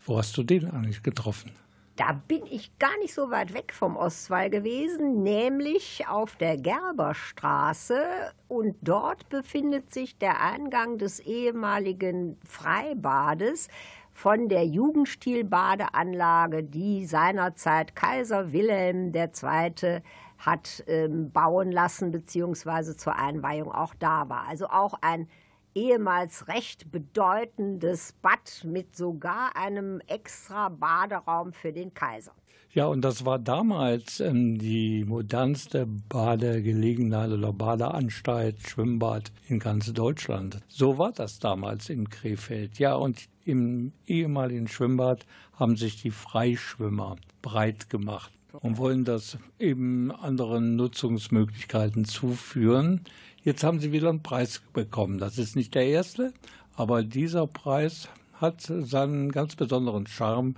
Wo 0.05 0.19
hast 0.19 0.37
du 0.37 0.43
den 0.43 0.71
eigentlich 0.71 1.03
getroffen? 1.03 1.53
Da 1.97 2.13
bin 2.27 2.47
ich 2.47 2.79
gar 2.79 2.97
nicht 2.99 3.13
so 3.13 3.31
weit 3.31 3.53
weg 3.53 3.75
vom 3.75 3.97
Ostwall 3.97 4.49
gewesen, 4.49 5.23
nämlich 5.23 6.09
auf 6.09 6.37
der 6.37 6.57
Gerberstraße. 6.57 8.33
Und 8.49 8.77
dort 8.81 9.29
befindet 9.29 9.93
sich 9.93 10.17
der 10.17 10.41
Eingang 10.41 10.97
des 10.97 11.21
ehemaligen 11.21 12.39
Freibades 12.49 13.69
von 14.15 14.49
der 14.49 14.65
Jugendstilbadeanlage, 14.65 16.63
die 16.63 17.05
seinerzeit 17.05 17.95
Kaiser 17.95 18.53
Wilhelm 18.53 19.13
II 19.15 20.03
hat 20.39 20.83
ähm, 20.87 21.31
bauen 21.31 21.71
lassen, 21.71 22.11
beziehungsweise 22.11 22.97
zur 22.97 23.17
Einweihung 23.17 23.71
auch 23.71 23.95
da 23.99 24.29
war. 24.29 24.49
Also 24.49 24.67
auch 24.67 24.95
ein 25.01 25.29
ehemals 25.75 26.49
recht 26.49 26.91
bedeutendes 26.91 28.13
Bad 28.21 28.65
mit 28.65 28.97
sogar 28.97 29.57
einem 29.57 30.01
extra 30.07 30.69
Baderaum 30.69 31.53
für 31.53 31.73
den 31.73 31.95
Kaiser. 31.95 32.33
Ja, 32.75 32.87
und 32.87 33.03
das 33.03 33.27
war 33.27 33.39
damals 33.39 34.19
ähm, 34.21 34.57
die 34.57 35.05
modernste 35.05 35.87
Badegelegenheit 35.87 37.31
oder 37.31 37.53
Badeanstalt, 37.53 38.67
Schwimmbad 38.67 39.31
in 39.47 39.59
ganz 39.59 39.93
Deutschland. 39.93 40.59
So 40.69 40.97
war 40.97 41.13
das 41.13 41.39
damals 41.39 41.91
in 41.91 42.09
Krefeld. 42.09 42.79
Ja, 42.79 42.95
und 42.95 43.29
im 43.45 43.93
ehemaligen 44.07 44.69
Schwimmbad 44.69 45.27
haben 45.53 45.77
sich 45.77 46.01
die 46.01 46.11
Freischwimmer 46.11 47.17
breit 47.43 47.91
gemacht 47.91 48.33
und 48.61 48.79
wollen 48.79 49.05
das 49.05 49.37
eben 49.59 50.11
anderen 50.11 50.77
Nutzungsmöglichkeiten 50.77 52.07
zuführen. 52.07 53.03
Jetzt 53.45 53.65
haben 53.65 53.81
sie 53.81 53.91
wieder 53.91 54.09
einen 54.09 54.23
Preis 54.23 54.63
bekommen. 54.73 55.19
Das 55.19 55.37
ist 55.37 55.57
nicht 55.57 55.75
der 55.75 55.87
erste, 55.87 56.33
aber 56.77 57.03
dieser 57.03 57.49
Preis 57.49 58.09
hat 58.35 58.61
seinen 58.61 59.33
ganz 59.33 59.57
besonderen 59.57 60.07
Charme, 60.07 60.55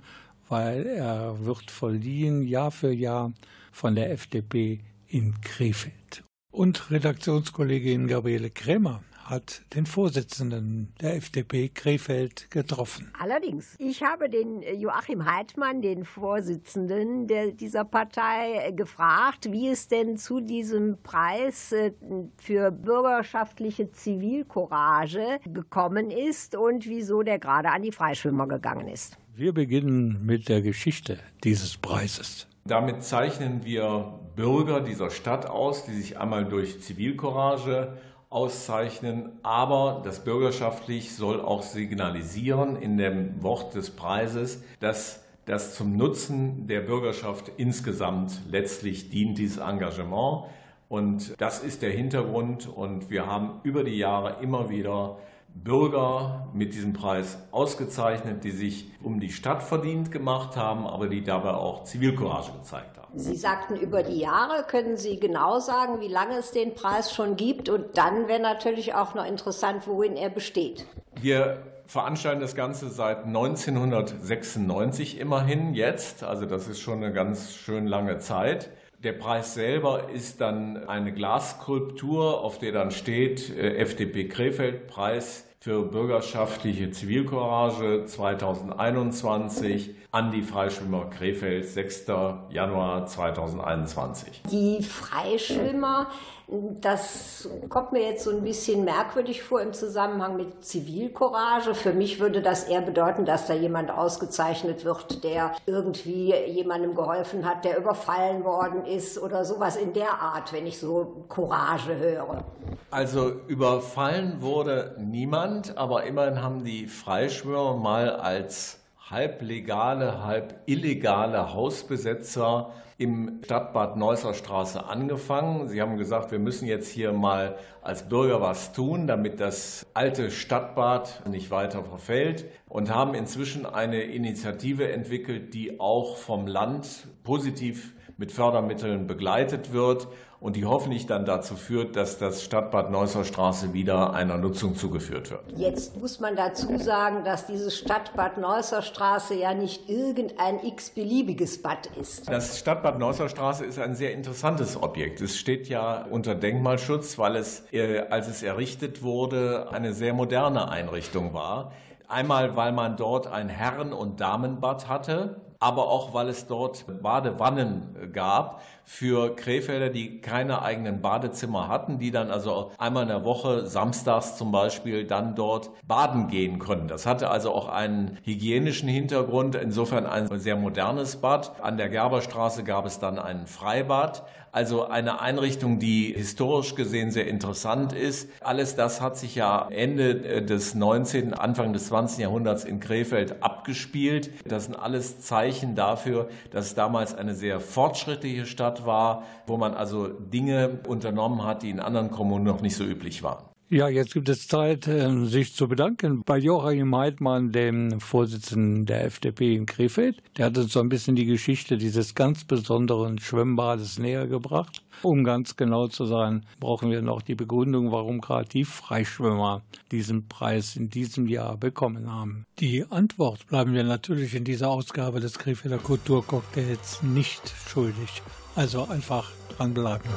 weil 0.49 0.85
er 0.85 1.43
wird 1.45 1.71
verliehen 1.71 2.43
Jahr 2.47 2.69
für 2.69 2.91
Jahr 2.91 3.33
von 3.71 3.95
der 3.95 4.11
FDP 4.11 4.81
in 5.07 5.41
Krefeld. 5.41 6.23
Und 6.51 6.91
Redaktionskollegin 6.91 8.07
Gabriele 8.07 8.51
Krämer 8.51 9.01
hat 9.25 9.63
den 9.73 9.85
Vorsitzenden 9.85 10.93
der 11.01 11.15
FDP 11.15 11.69
Krefeld 11.69 12.49
getroffen. 12.51 13.11
Allerdings, 13.19 13.75
ich 13.79 14.03
habe 14.03 14.29
den 14.29 14.61
Joachim 14.79 15.25
Heidmann, 15.25 15.81
den 15.81 16.05
Vorsitzenden 16.05 17.27
der, 17.27 17.51
dieser 17.51 17.83
Partei, 17.85 18.71
gefragt, 18.75 19.51
wie 19.51 19.67
es 19.69 19.87
denn 19.87 20.17
zu 20.17 20.39
diesem 20.39 20.97
Preis 21.01 21.71
äh, 21.71 21.91
für 22.37 22.71
bürgerschaftliche 22.71 23.91
Zivilcourage 23.91 25.39
gekommen 25.45 26.11
ist 26.11 26.55
und 26.55 26.87
wieso 26.87 27.23
der 27.23 27.39
gerade 27.39 27.69
an 27.69 27.81
die 27.81 27.91
Freischwimmer 27.91 28.47
gegangen 28.47 28.87
ist. 28.87 29.17
Wir 29.35 29.53
beginnen 29.53 30.25
mit 30.25 30.47
der 30.47 30.61
Geschichte 30.61 31.19
dieses 31.43 31.77
Preises. 31.77 32.47
Damit 32.65 33.03
zeichnen 33.03 33.65
wir 33.65 34.19
Bürger 34.35 34.81
dieser 34.81 35.09
Stadt 35.09 35.45
aus, 35.45 35.85
die 35.85 35.93
sich 35.93 36.17
einmal 36.17 36.45
durch 36.45 36.81
Zivilcourage 36.81 37.97
auszeichnen, 38.35 39.31
aber 39.43 40.01
das 40.03 40.25
bürgerschaftlich 40.25 41.15
soll 41.15 41.39
auch 41.39 41.63
signalisieren 41.63 42.75
in 42.75 42.97
dem 42.97 43.41
Wort 43.41 43.73
des 43.75 43.91
Preises, 43.91 44.61
dass 44.81 45.23
das 45.45 45.75
zum 45.75 45.95
Nutzen 45.95 46.67
der 46.67 46.81
Bürgerschaft 46.81 47.49
insgesamt 47.55 48.41
letztlich 48.49 49.09
dient, 49.09 49.37
dieses 49.37 49.57
Engagement. 49.57 50.47
Und 50.89 51.39
das 51.39 51.63
ist 51.63 51.81
der 51.81 51.91
Hintergrund. 51.91 52.67
Und 52.67 53.09
wir 53.09 53.25
haben 53.25 53.61
über 53.63 53.83
die 53.83 53.97
Jahre 53.97 54.43
immer 54.43 54.69
wieder 54.69 55.17
Bürger 55.53 56.49
mit 56.53 56.73
diesem 56.73 56.91
Preis 56.91 57.37
ausgezeichnet, 57.51 58.43
die 58.43 58.51
sich 58.51 58.91
um 59.01 59.21
die 59.21 59.31
Stadt 59.31 59.63
verdient 59.63 60.11
gemacht 60.11 60.57
haben, 60.57 60.85
aber 60.85 61.07
die 61.07 61.23
dabei 61.23 61.51
auch 61.51 61.85
Zivilcourage 61.85 62.51
gezeigt 62.51 62.97
haben. 62.97 63.04
Sie 63.17 63.37
sagten 63.37 63.77
über 63.77 64.03
die 64.03 64.19
Jahre, 64.19 64.63
können 64.63 64.97
Sie 64.97 65.17
genau 65.19 65.59
sagen, 65.59 66.01
wie 66.01 66.09
lange 66.09 66.37
es 66.37 66.51
den 66.51 66.75
Preis 66.75 67.13
schon 67.13 67.37
gibt? 67.37 67.69
Und 67.69 67.97
dann 67.97 68.27
wäre 68.27 68.41
natürlich 68.41 68.93
auch 68.93 69.15
noch 69.15 69.25
interessant, 69.25 69.87
worin 69.87 70.17
er 70.17 70.29
besteht. 70.29 70.85
Wir 71.21 71.63
veranstalten 71.87 72.41
das 72.41 72.55
Ganze 72.55 72.89
seit 72.89 73.23
1996 73.25 75.17
immerhin 75.19 75.73
jetzt, 75.73 76.23
also 76.23 76.45
das 76.45 76.67
ist 76.67 76.81
schon 76.81 77.01
eine 77.03 77.13
ganz 77.13 77.53
schön 77.53 77.87
lange 77.87 78.19
Zeit. 78.19 78.69
Der 79.01 79.13
Preis 79.13 79.53
selber 79.53 80.09
ist 80.09 80.41
dann 80.41 80.89
eine 80.89 81.13
Glasskulptur, 81.13 82.41
auf 82.41 82.59
der 82.59 82.73
dann 82.73 82.91
steht 82.91 83.49
äh, 83.55 83.77
FDP 83.77 84.27
Krefeld 84.27 84.87
Preis 84.87 85.45
für 85.59 85.83
bürgerschaftliche 85.83 86.91
Zivilcourage 86.91 88.05
2021 88.05 89.95
an 90.15 90.31
die 90.31 90.43
Freischwimmer 90.43 91.09
Krefeld 91.09 91.65
6. 91.65 92.05
Januar 92.49 93.05
2021. 93.05 94.43
Die 94.49 94.81
Freischwimmer 94.81 96.07
das 96.47 97.49
kommt 97.69 97.91
mir 97.91 98.03
jetzt 98.03 98.23
so 98.23 98.29
ein 98.29 98.43
bisschen 98.43 98.85
merkwürdig 98.85 99.41
vor 99.41 99.61
im 99.61 99.73
Zusammenhang 99.73 100.37
mit 100.37 100.63
Zivilcourage. 100.63 101.73
Für 101.73 101.91
mich 101.91 102.19
würde 102.19 102.41
das 102.43 102.65
eher 102.65 102.81
bedeuten, 102.81 103.25
dass 103.25 103.47
da 103.47 103.55
jemand 103.55 103.89
ausgezeichnet 103.89 104.85
wird, 104.85 105.23
der 105.23 105.55
irgendwie 105.65 106.35
jemandem 106.35 106.93
geholfen 106.93 107.45
hat, 107.45 107.65
der 107.65 107.79
überfallen 107.79 108.43
worden 108.43 108.85
ist 108.85 109.17
oder 109.17 109.43
sowas 109.43 109.75
in 109.75 109.93
der 109.93 110.21
Art, 110.21 110.53
wenn 110.53 110.67
ich 110.67 110.77
so 110.77 111.25
Courage 111.29 111.97
höre. 111.97 112.45
Also 112.91 113.31
überfallen 113.47 114.41
wurde 114.41 114.95
niemand, 114.99 115.75
aber 115.77 116.03
immerhin 116.03 116.43
haben 116.43 116.63
die 116.63 116.85
Freischwörer 116.85 117.75
mal 117.75 118.11
als 118.11 118.84
halblegale, 119.09 120.23
halb 120.23 120.61
illegale 120.65 121.53
Hausbesetzer 121.53 122.71
im 122.97 123.41
Stadtbad 123.43 123.97
Neusser 123.97 124.33
Straße 124.33 124.85
angefangen. 124.85 125.67
Sie 125.67 125.81
haben 125.81 125.97
gesagt, 125.97 126.31
wir 126.31 126.39
müssen 126.39 126.65
jetzt 126.65 126.89
hier 126.89 127.11
mal 127.11 127.57
als 127.81 128.07
Bürger 128.07 128.41
was 128.41 128.71
tun, 128.73 129.05
damit 129.05 129.39
das 129.39 129.85
alte 129.93 130.31
Stadtbad 130.31 131.27
nicht 131.29 131.51
weiter 131.51 131.83
verfällt 131.83 132.45
und 132.67 132.93
haben 132.93 133.13
inzwischen 133.13 133.65
eine 133.65 134.01
Initiative 134.01 134.91
entwickelt, 134.91 135.53
die 135.53 135.79
auch 135.79 136.17
vom 136.17 136.47
Land 136.47 137.07
positiv 137.23 137.94
mit 138.17 138.31
Fördermitteln 138.31 139.07
begleitet 139.07 139.73
wird 139.73 140.07
und 140.39 140.55
die 140.55 140.65
hoffentlich 140.65 141.07
dann 141.07 141.25
dazu 141.25 141.55
führt, 141.55 141.95
dass 141.95 142.17
das 142.17 142.43
Stadtbad 142.43 142.91
Neusser 142.91 143.23
Straße 143.23 143.73
wieder 143.73 144.13
einer 144.13 144.37
Nutzung 144.37 144.75
zugeführt 144.75 145.31
wird. 145.31 145.41
Jetzt 145.57 145.99
muss 145.99 146.19
man 146.19 146.35
dazu 146.35 146.77
sagen, 146.77 147.23
dass 147.23 147.47
dieses 147.47 147.77
Stadtbad 147.77 148.37
Neusser 148.37 148.81
Straße 148.81 149.33
ja 149.33 149.53
nicht 149.53 149.89
irgendein 149.89 150.63
x-beliebiges 150.63 151.61
Bad 151.61 151.87
ist. 151.99 152.29
Das 152.29 152.59
Stadtbad 152.59 152.99
Neusser 152.99 153.27
Straße 153.27 153.65
ist 153.65 153.79
ein 153.79 153.95
sehr 153.95 154.13
interessantes 154.13 154.81
Objekt. 154.81 155.19
Es 155.19 155.35
steht 155.35 155.67
ja 155.67 156.05
unter 156.09 156.35
Denkmalschutz, 156.35 157.17
weil 157.17 157.35
es, 157.37 157.63
äh, 157.71 158.01
als 158.09 158.27
es 158.27 158.43
errichtet 158.43 159.03
wurde, 159.03 159.71
eine 159.71 159.93
sehr 159.93 160.13
moderne 160.13 160.69
Einrichtung 160.69 161.33
war. 161.33 161.71
Einmal, 162.07 162.55
weil 162.55 162.71
man 162.71 162.97
dort 162.97 163.25
ein 163.25 163.49
Herren- 163.49 163.93
und 163.93 164.21
Damenbad 164.21 164.87
hatte, 164.87 165.41
aber 165.65 165.87
auch 165.87 166.13
weil 166.13 166.29
es 166.29 166.45
dort 166.45 166.85
Badewannen 167.01 168.11
gab 168.13 168.61
für 168.83 169.35
Krefelder, 169.35 169.89
die 169.89 170.21
keine 170.21 170.61
eigenen 170.61 171.01
Badezimmer 171.01 171.69
hatten, 171.69 171.97
die 171.97 172.11
dann 172.11 172.29
also 172.29 172.71
einmal 172.77 173.01
in 173.01 173.09
der 173.09 173.25
Woche, 173.25 173.65
samstags 173.65 174.37
zum 174.37 174.51
Beispiel, 174.51 175.07
dann 175.07 175.33
dort 175.33 175.71
baden 175.87 176.27
gehen 176.27 176.59
konnten. 176.59 176.87
Das 176.87 177.07
hatte 177.07 177.31
also 177.31 177.51
auch 177.51 177.67
einen 177.67 178.19
hygienischen 178.23 178.87
Hintergrund, 178.87 179.55
insofern 179.55 180.05
ein 180.05 180.29
sehr 180.37 180.55
modernes 180.55 181.15
Bad. 181.15 181.59
An 181.63 181.77
der 181.77 181.89
Gerberstraße 181.89 182.63
gab 182.63 182.85
es 182.85 182.99
dann 182.99 183.17
ein 183.17 183.47
Freibad. 183.47 184.23
Also 184.55 184.87
eine 184.87 185.19
Einrichtung, 185.19 185.79
die 185.79 186.13
historisch 186.15 186.75
gesehen 186.75 187.11
sehr 187.11 187.27
interessant 187.27 187.91
ist. 187.91 188.29
Alles 188.39 188.77
das 188.77 189.01
hat 189.01 189.17
sich 189.17 189.35
ja 189.35 189.67
Ende 189.69 190.41
des 190.43 190.75
19., 190.75 191.33
Anfang 191.33 191.73
des 191.73 191.87
20. 191.87 192.19
Jahrhunderts 192.19 192.63
in 192.63 192.79
Krefeld 192.79 193.43
abgespielt. 193.43 194.29
Das 194.47 194.63
sind 194.63 194.75
alles 194.75 195.19
Zeichen 195.19 195.75
dafür, 195.75 196.29
dass 196.51 196.67
es 196.67 196.73
damals 196.73 197.13
eine 197.13 197.35
sehr 197.35 197.59
fortschrittliche 197.59 198.45
Stadt 198.45 198.85
war, 198.85 199.23
wo 199.45 199.57
man 199.57 199.73
also 199.73 200.07
Dinge 200.07 200.79
unternommen 200.87 201.43
hat, 201.43 201.61
die 201.61 201.69
in 201.69 201.81
anderen 201.81 202.09
Kommunen 202.09 202.45
noch 202.45 202.61
nicht 202.61 202.77
so 202.77 202.85
üblich 202.85 203.23
waren. 203.23 203.43
Ja, 203.67 203.89
jetzt 203.89 204.13
gibt 204.13 204.29
es 204.29 204.47
Zeit, 204.47 204.87
ähm, 204.87 205.25
sich 205.25 205.55
zu 205.55 205.67
bedanken 205.67 206.21
bei 206.23 206.37
Joachim 206.37 206.95
Heidmann, 206.95 207.51
dem 207.51 207.99
Vorsitzenden 207.99 208.85
der 208.85 209.05
FDP 209.05 209.55
in 209.55 209.65
Krefeld. 209.65 210.21
Der 210.37 210.45
hat 210.45 210.57
uns 210.59 210.73
so 210.73 210.79
ein 210.81 210.89
bisschen 210.89 211.15
die 211.15 211.25
Geschichte 211.25 211.77
dieses 211.77 212.13
ganz 212.13 212.43
besonderen 212.43 213.17
Schwimmbades 213.17 213.97
näher 213.97 214.27
gebracht. 214.27 214.83
Um 215.01 215.23
ganz 215.23 215.55
genau 215.55 215.87
zu 215.87 216.05
sein, 216.05 216.45
brauchen 216.59 216.91
wir 216.91 217.01
noch 217.01 217.23
die 217.23 217.33
Begründung, 217.33 217.91
warum 217.91 218.21
gerade 218.21 218.47
die 218.47 218.65
Freischwimmer 218.65 219.63
diesen 219.91 220.27
Preis 220.27 220.75
in 220.75 220.91
diesem 220.91 221.27
Jahr 221.27 221.57
bekommen 221.57 222.11
haben. 222.11 222.45
Die 222.59 222.85
Antwort 222.91 223.47
bleiben 223.47 223.73
wir 223.73 223.83
natürlich 223.83 224.35
in 224.35 224.43
dieser 224.43 224.69
Ausgabe 224.69 225.19
des 225.19 225.39
Krefelder 225.39 225.79
Kulturcocktails 225.79 227.01
nicht 227.01 227.51
schuldig. 227.67 228.21
Also 228.55 228.87
einfach 228.87 229.31
dranbleiben. 229.57 230.07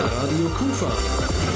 Radio 0.00 0.48
Kufa. 0.48 1.55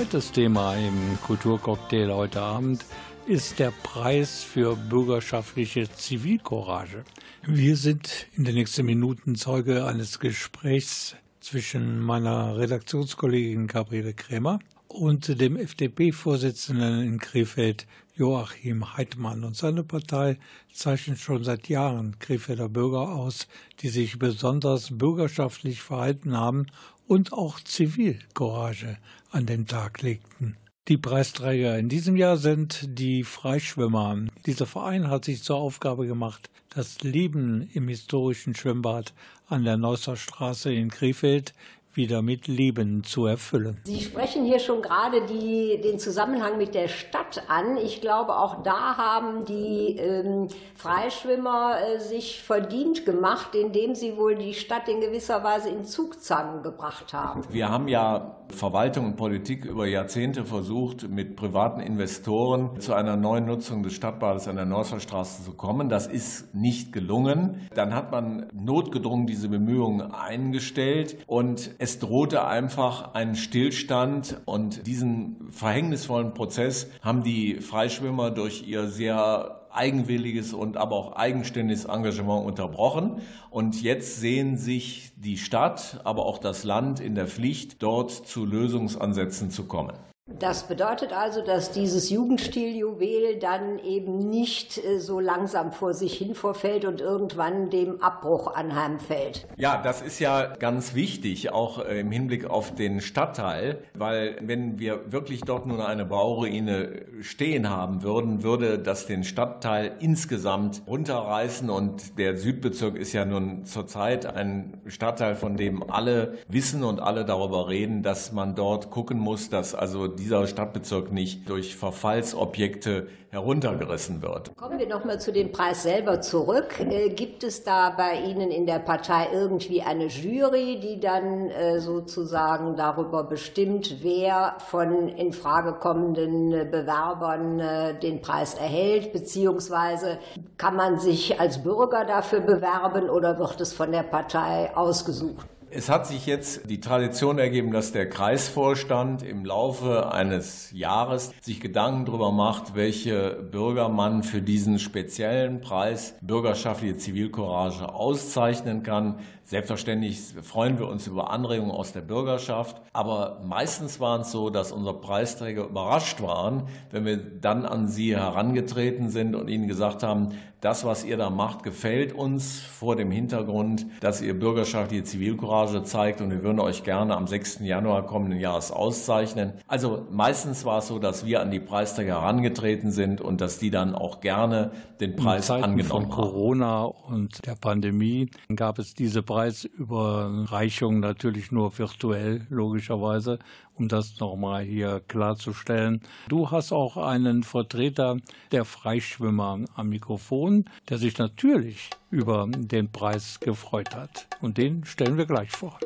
Zweites 0.00 0.32
Thema 0.32 0.76
im 0.76 1.18
Kulturcocktail 1.26 2.10
heute 2.10 2.40
Abend 2.40 2.86
ist 3.26 3.58
der 3.58 3.70
Preis 3.82 4.42
für 4.42 4.74
bürgerschaftliche 4.74 5.92
Zivilcourage. 5.92 7.04
Wir 7.46 7.76
sind 7.76 8.26
in 8.34 8.44
den 8.44 8.54
nächsten 8.54 8.86
Minuten 8.86 9.34
Zeuge 9.34 9.84
eines 9.84 10.18
Gesprächs 10.18 11.16
zwischen 11.40 12.00
meiner 12.00 12.56
Redaktionskollegin 12.56 13.66
Gabriele 13.66 14.14
Krämer 14.14 14.60
und 14.88 15.38
dem 15.38 15.58
FDP-Vorsitzenden 15.58 17.02
in 17.02 17.18
Krefeld 17.18 17.86
Joachim 18.14 18.96
Heidmann. 18.96 19.44
Und 19.44 19.54
seine 19.54 19.84
Partei 19.84 20.38
zeichnet 20.72 21.18
schon 21.18 21.44
seit 21.44 21.68
Jahren 21.68 22.18
Krefelder 22.18 22.70
Bürger 22.70 23.10
aus, 23.10 23.48
die 23.80 23.90
sich 23.90 24.18
besonders 24.18 24.96
bürgerschaftlich 24.96 25.82
verhalten 25.82 26.38
haben 26.38 26.68
und 27.06 27.32
auch 27.32 27.60
Zivilcourage 27.60 28.96
an 29.30 29.46
den 29.46 29.66
Tag 29.66 30.02
legten. 30.02 30.56
Die 30.88 30.96
Preisträger 30.96 31.78
in 31.78 31.88
diesem 31.88 32.16
Jahr 32.16 32.36
sind 32.36 32.98
die 32.98 33.22
Freischwimmer. 33.22 34.16
Dieser 34.46 34.66
Verein 34.66 35.08
hat 35.08 35.24
sich 35.24 35.42
zur 35.42 35.56
Aufgabe 35.56 36.06
gemacht, 36.06 36.50
das 36.74 37.02
Leben 37.02 37.68
im 37.74 37.88
historischen 37.88 38.54
Schwimmbad 38.54 39.12
an 39.48 39.64
der 39.64 39.76
Neusser 39.76 40.16
Straße 40.16 40.72
in 40.72 40.90
Krefeld 40.90 41.54
wieder 41.94 42.22
mit 42.22 42.46
Leben 42.46 43.04
zu 43.04 43.26
erfüllen. 43.26 43.80
Sie 43.84 44.00
sprechen 44.00 44.44
hier 44.44 44.60
schon 44.60 44.80
gerade 44.80 45.26
die, 45.26 45.80
den 45.82 45.98
Zusammenhang 45.98 46.56
mit 46.56 46.74
der 46.74 46.88
Stadt 46.88 47.42
an. 47.48 47.76
Ich 47.76 48.00
glaube, 48.00 48.36
auch 48.36 48.62
da 48.62 48.96
haben 48.96 49.44
die 49.44 49.96
ähm, 49.96 50.48
Freischwimmer 50.76 51.78
äh, 51.80 51.98
sich 51.98 52.42
verdient 52.42 53.04
gemacht, 53.04 53.54
indem 53.54 53.94
sie 53.94 54.16
wohl 54.16 54.36
die 54.36 54.54
Stadt 54.54 54.88
in 54.88 55.00
gewisser 55.00 55.42
Weise 55.42 55.68
in 55.68 55.84
Zugzangen 55.84 56.62
gebracht 56.62 57.12
haben. 57.12 57.42
Wir 57.50 57.68
haben 57.68 57.88
ja 57.88 58.39
Verwaltung 58.54 59.06
und 59.06 59.16
Politik 59.16 59.64
über 59.64 59.86
Jahrzehnte 59.86 60.44
versucht, 60.44 61.08
mit 61.08 61.36
privaten 61.36 61.80
Investoren 61.80 62.80
zu 62.80 62.94
einer 62.94 63.16
neuen 63.16 63.46
Nutzung 63.46 63.82
des 63.82 63.94
Stadtbades 63.94 64.48
an 64.48 64.56
der 64.56 64.66
Neusserstraße 64.66 65.44
zu 65.44 65.52
kommen. 65.52 65.88
Das 65.88 66.06
ist 66.06 66.54
nicht 66.54 66.92
gelungen. 66.92 67.68
Dann 67.74 67.94
hat 67.94 68.10
man 68.12 68.46
notgedrungen 68.52 69.26
diese 69.26 69.48
Bemühungen 69.48 70.12
eingestellt 70.12 71.16
und 71.26 71.74
es 71.78 71.98
drohte 71.98 72.46
einfach 72.46 73.14
ein 73.14 73.34
Stillstand 73.34 74.40
und 74.44 74.86
diesen 74.86 75.48
verhängnisvollen 75.50 76.34
Prozess 76.34 76.90
haben 77.02 77.22
die 77.22 77.60
Freischwimmer 77.60 78.30
durch 78.30 78.66
ihr 78.66 78.88
sehr 78.88 79.59
eigenwilliges 79.72 80.52
und 80.52 80.76
aber 80.76 80.96
auch 80.96 81.12
eigenständiges 81.16 81.84
Engagement 81.84 82.46
unterbrochen. 82.46 83.22
Und 83.50 83.82
jetzt 83.82 84.20
sehen 84.20 84.56
sich 84.56 85.12
die 85.16 85.38
Stadt, 85.38 86.00
aber 86.04 86.26
auch 86.26 86.38
das 86.38 86.64
Land 86.64 87.00
in 87.00 87.14
der 87.14 87.26
Pflicht, 87.26 87.82
dort 87.82 88.10
zu 88.10 88.44
Lösungsansätzen 88.44 89.50
zu 89.50 89.64
kommen. 89.64 89.92
Das 90.38 90.68
bedeutet 90.68 91.12
also, 91.12 91.42
dass 91.42 91.72
dieses 91.72 92.08
Jugendstiljuwel 92.10 93.38
dann 93.38 93.78
eben 93.78 94.18
nicht 94.18 94.78
äh, 94.78 94.98
so 94.98 95.18
langsam 95.18 95.72
vor 95.72 95.92
sich 95.92 96.14
hin 96.14 96.34
vorfällt 96.34 96.84
und 96.84 97.00
irgendwann 97.00 97.70
dem 97.70 98.00
Abbruch 98.02 98.54
anheimfällt. 98.54 99.46
Ja, 99.56 99.82
das 99.82 100.02
ist 100.02 100.18
ja 100.20 100.46
ganz 100.46 100.94
wichtig, 100.94 101.52
auch 101.52 101.84
äh, 101.84 102.00
im 102.00 102.12
Hinblick 102.12 102.48
auf 102.48 102.74
den 102.74 103.00
Stadtteil, 103.00 103.78
weil 103.94 104.36
wenn 104.40 104.78
wir 104.78 105.12
wirklich 105.12 105.42
dort 105.42 105.66
nur 105.66 105.86
eine 105.86 106.04
Bauruine 106.04 107.06
stehen 107.20 107.68
haben 107.68 108.02
würden, 108.02 108.42
würde 108.42 108.78
das 108.78 109.06
den 109.06 109.24
Stadtteil 109.24 109.96
insgesamt 109.98 110.82
runterreißen 110.86 111.70
und 111.70 112.18
der 112.18 112.36
Südbezirk 112.36 112.96
ist 112.96 113.12
ja 113.12 113.24
nun 113.24 113.64
zurzeit 113.64 114.26
ein 114.26 114.80
Stadtteil, 114.86 115.34
von 115.34 115.56
dem 115.56 115.90
alle 115.90 116.38
wissen 116.48 116.84
und 116.84 117.00
alle 117.00 117.24
darüber 117.24 117.68
reden, 117.68 118.02
dass 118.02 118.32
man 118.32 118.54
dort 118.54 118.90
gucken 118.90 119.18
muss, 119.18 119.50
dass 119.50 119.74
also 119.74 120.06
dieser 120.20 120.46
Stadtbezirk 120.46 121.10
nicht 121.12 121.48
durch 121.48 121.74
Verfallsobjekte 121.74 123.08
heruntergerissen 123.30 124.22
wird. 124.22 124.54
Kommen 124.56 124.78
wir 124.78 124.88
noch 124.88 125.04
mal 125.04 125.20
zu 125.20 125.32
dem 125.32 125.52
Preis 125.52 125.84
selber 125.84 126.20
zurück. 126.20 126.80
Äh, 126.80 127.10
gibt 127.10 127.44
es 127.44 127.62
da 127.62 127.90
bei 127.90 128.20
Ihnen 128.20 128.50
in 128.50 128.66
der 128.66 128.80
Partei 128.80 129.28
irgendwie 129.32 129.82
eine 129.82 130.06
Jury, 130.06 130.80
die 130.80 130.98
dann 130.98 131.48
äh, 131.50 131.80
sozusagen 131.80 132.76
darüber 132.76 133.22
bestimmt, 133.22 133.96
wer 134.02 134.56
von 134.58 135.08
in 135.08 135.32
Frage 135.32 135.74
kommenden 135.74 136.50
Bewerbern 136.70 137.60
äh, 137.60 137.98
den 137.98 138.20
Preis 138.20 138.54
erhält, 138.54 139.12
beziehungsweise 139.12 140.18
kann 140.56 140.74
man 140.74 140.98
sich 140.98 141.40
als 141.40 141.62
Bürger 141.62 142.04
dafür 142.04 142.40
bewerben 142.40 143.08
oder 143.08 143.38
wird 143.38 143.60
es 143.60 143.72
von 143.72 143.92
der 143.92 144.02
Partei 144.02 144.74
ausgesucht? 144.74 145.46
Es 145.72 145.88
hat 145.88 146.08
sich 146.08 146.26
jetzt 146.26 146.68
die 146.68 146.80
Tradition 146.80 147.38
ergeben, 147.38 147.70
dass 147.70 147.92
der 147.92 148.08
Kreisvorstand 148.08 149.22
im 149.22 149.44
Laufe 149.44 150.12
eines 150.12 150.72
Jahres 150.72 151.30
sich 151.40 151.60
Gedanken 151.60 152.06
darüber 152.06 152.32
macht, 152.32 152.74
welche 152.74 153.30
Bürger 153.34 153.88
man 153.88 154.24
für 154.24 154.42
diesen 154.42 154.80
speziellen 154.80 155.60
Preis 155.60 156.16
bürgerschaftliche 156.22 156.96
Zivilcourage 156.96 157.88
auszeichnen 157.94 158.82
kann. 158.82 159.20
Selbstverständlich 159.50 160.20
freuen 160.44 160.78
wir 160.78 160.86
uns 160.86 161.08
über 161.08 161.30
Anregungen 161.30 161.72
aus 161.72 161.92
der 161.92 162.02
Bürgerschaft, 162.02 162.80
aber 162.92 163.40
meistens 163.44 163.98
war 163.98 164.20
es 164.20 164.30
so, 164.30 164.48
dass 164.48 164.70
unsere 164.70 165.00
Preisträger 165.00 165.64
überrascht 165.64 166.22
waren, 166.22 166.68
wenn 166.92 167.04
wir 167.04 167.16
dann 167.16 167.66
an 167.66 167.88
sie 167.88 168.16
herangetreten 168.16 169.10
sind 169.10 169.34
und 169.34 169.48
ihnen 169.48 169.66
gesagt 169.66 170.04
haben, 170.04 170.34
das, 170.60 170.84
was 170.84 171.04
ihr 171.04 171.16
da 171.16 171.30
macht, 171.30 171.62
gefällt 171.62 172.12
uns 172.12 172.60
vor 172.60 172.94
dem 172.94 173.10
Hintergrund, 173.10 173.86
dass 174.00 174.20
ihr 174.20 174.38
bürgerschaftliche 174.38 175.04
Zivilcourage 175.04 175.82
zeigt 175.84 176.20
und 176.20 176.30
wir 176.30 176.42
würden 176.42 176.60
euch 176.60 176.84
gerne 176.84 177.16
am 177.16 177.26
6. 177.26 177.60
Januar 177.60 178.06
kommenden 178.06 178.38
Jahres 178.38 178.70
auszeichnen. 178.70 179.54
Also 179.66 180.06
meistens 180.10 180.64
war 180.64 180.78
es 180.78 180.88
so, 180.88 180.98
dass 180.98 181.24
wir 181.24 181.40
an 181.40 181.50
die 181.50 181.60
Preisträger 181.60 182.20
herangetreten 182.20 182.92
sind 182.92 183.20
und 183.22 183.40
dass 183.40 183.58
die 183.58 183.70
dann 183.70 183.94
auch 183.94 184.20
gerne 184.20 184.72
den 185.00 185.16
Preis 185.16 185.44
In 185.44 185.46
Zeiten 185.46 185.64
angenommen 185.64 185.88
von 185.88 186.10
Corona 186.10 186.84
und 186.84 187.46
der 187.46 187.54
Pandemie 187.54 188.30
gab 188.54 188.78
es 188.78 188.94
diese 188.94 189.22
Preisüberreichung 189.40 191.00
natürlich 191.00 191.50
nur 191.50 191.78
virtuell, 191.78 192.46
logischerweise, 192.50 193.38
um 193.74 193.88
das 193.88 194.20
nochmal 194.20 194.64
hier 194.64 195.00
klarzustellen. 195.08 196.02
Du 196.28 196.50
hast 196.50 196.72
auch 196.72 196.98
einen 196.98 197.42
Vertreter 197.42 198.18
der 198.52 198.66
Freischwimmer 198.66 199.60
am 199.74 199.88
Mikrofon, 199.88 200.66
der 200.90 200.98
sich 200.98 201.16
natürlich 201.16 201.88
über 202.10 202.48
den 202.50 202.92
Preis 202.92 203.40
gefreut 203.40 203.96
hat. 203.96 204.26
Und 204.42 204.58
den 204.58 204.84
stellen 204.84 205.16
wir 205.16 205.24
gleich 205.24 205.52
vor. 205.52 205.78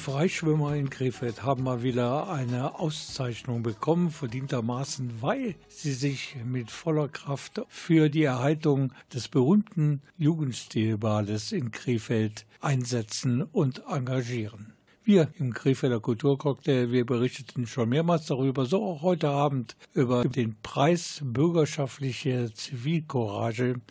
Freischwimmer 0.00 0.74
in 0.76 0.88
Krefeld 0.88 1.42
haben 1.42 1.64
mal 1.64 1.82
wieder 1.82 2.30
eine 2.30 2.78
Auszeichnung 2.78 3.62
bekommen, 3.62 4.10
verdientermaßen, 4.10 5.20
weil 5.20 5.56
sie 5.68 5.92
sich 5.92 6.36
mit 6.42 6.70
voller 6.70 7.08
Kraft 7.08 7.60
für 7.68 8.08
die 8.08 8.22
Erhaltung 8.22 8.94
des 9.12 9.28
berühmten 9.28 10.00
Jugendstilbades 10.16 11.52
in 11.52 11.70
Krefeld 11.70 12.46
einsetzen 12.62 13.42
und 13.42 13.82
engagieren. 13.90 14.72
Wir 15.04 15.28
im 15.38 15.52
Krefelder 15.52 16.00
Kulturcocktail, 16.00 16.90
wir 16.90 17.04
berichteten 17.04 17.66
schon 17.66 17.90
mehrmals 17.90 18.24
darüber, 18.24 18.64
so 18.64 18.82
auch 18.82 19.02
heute 19.02 19.28
Abend 19.28 19.76
über 19.92 20.24
den 20.24 20.56
Preis 20.62 21.20
Bürgerschaftliche 21.22 22.50
Zivilcourage, 22.54 23.82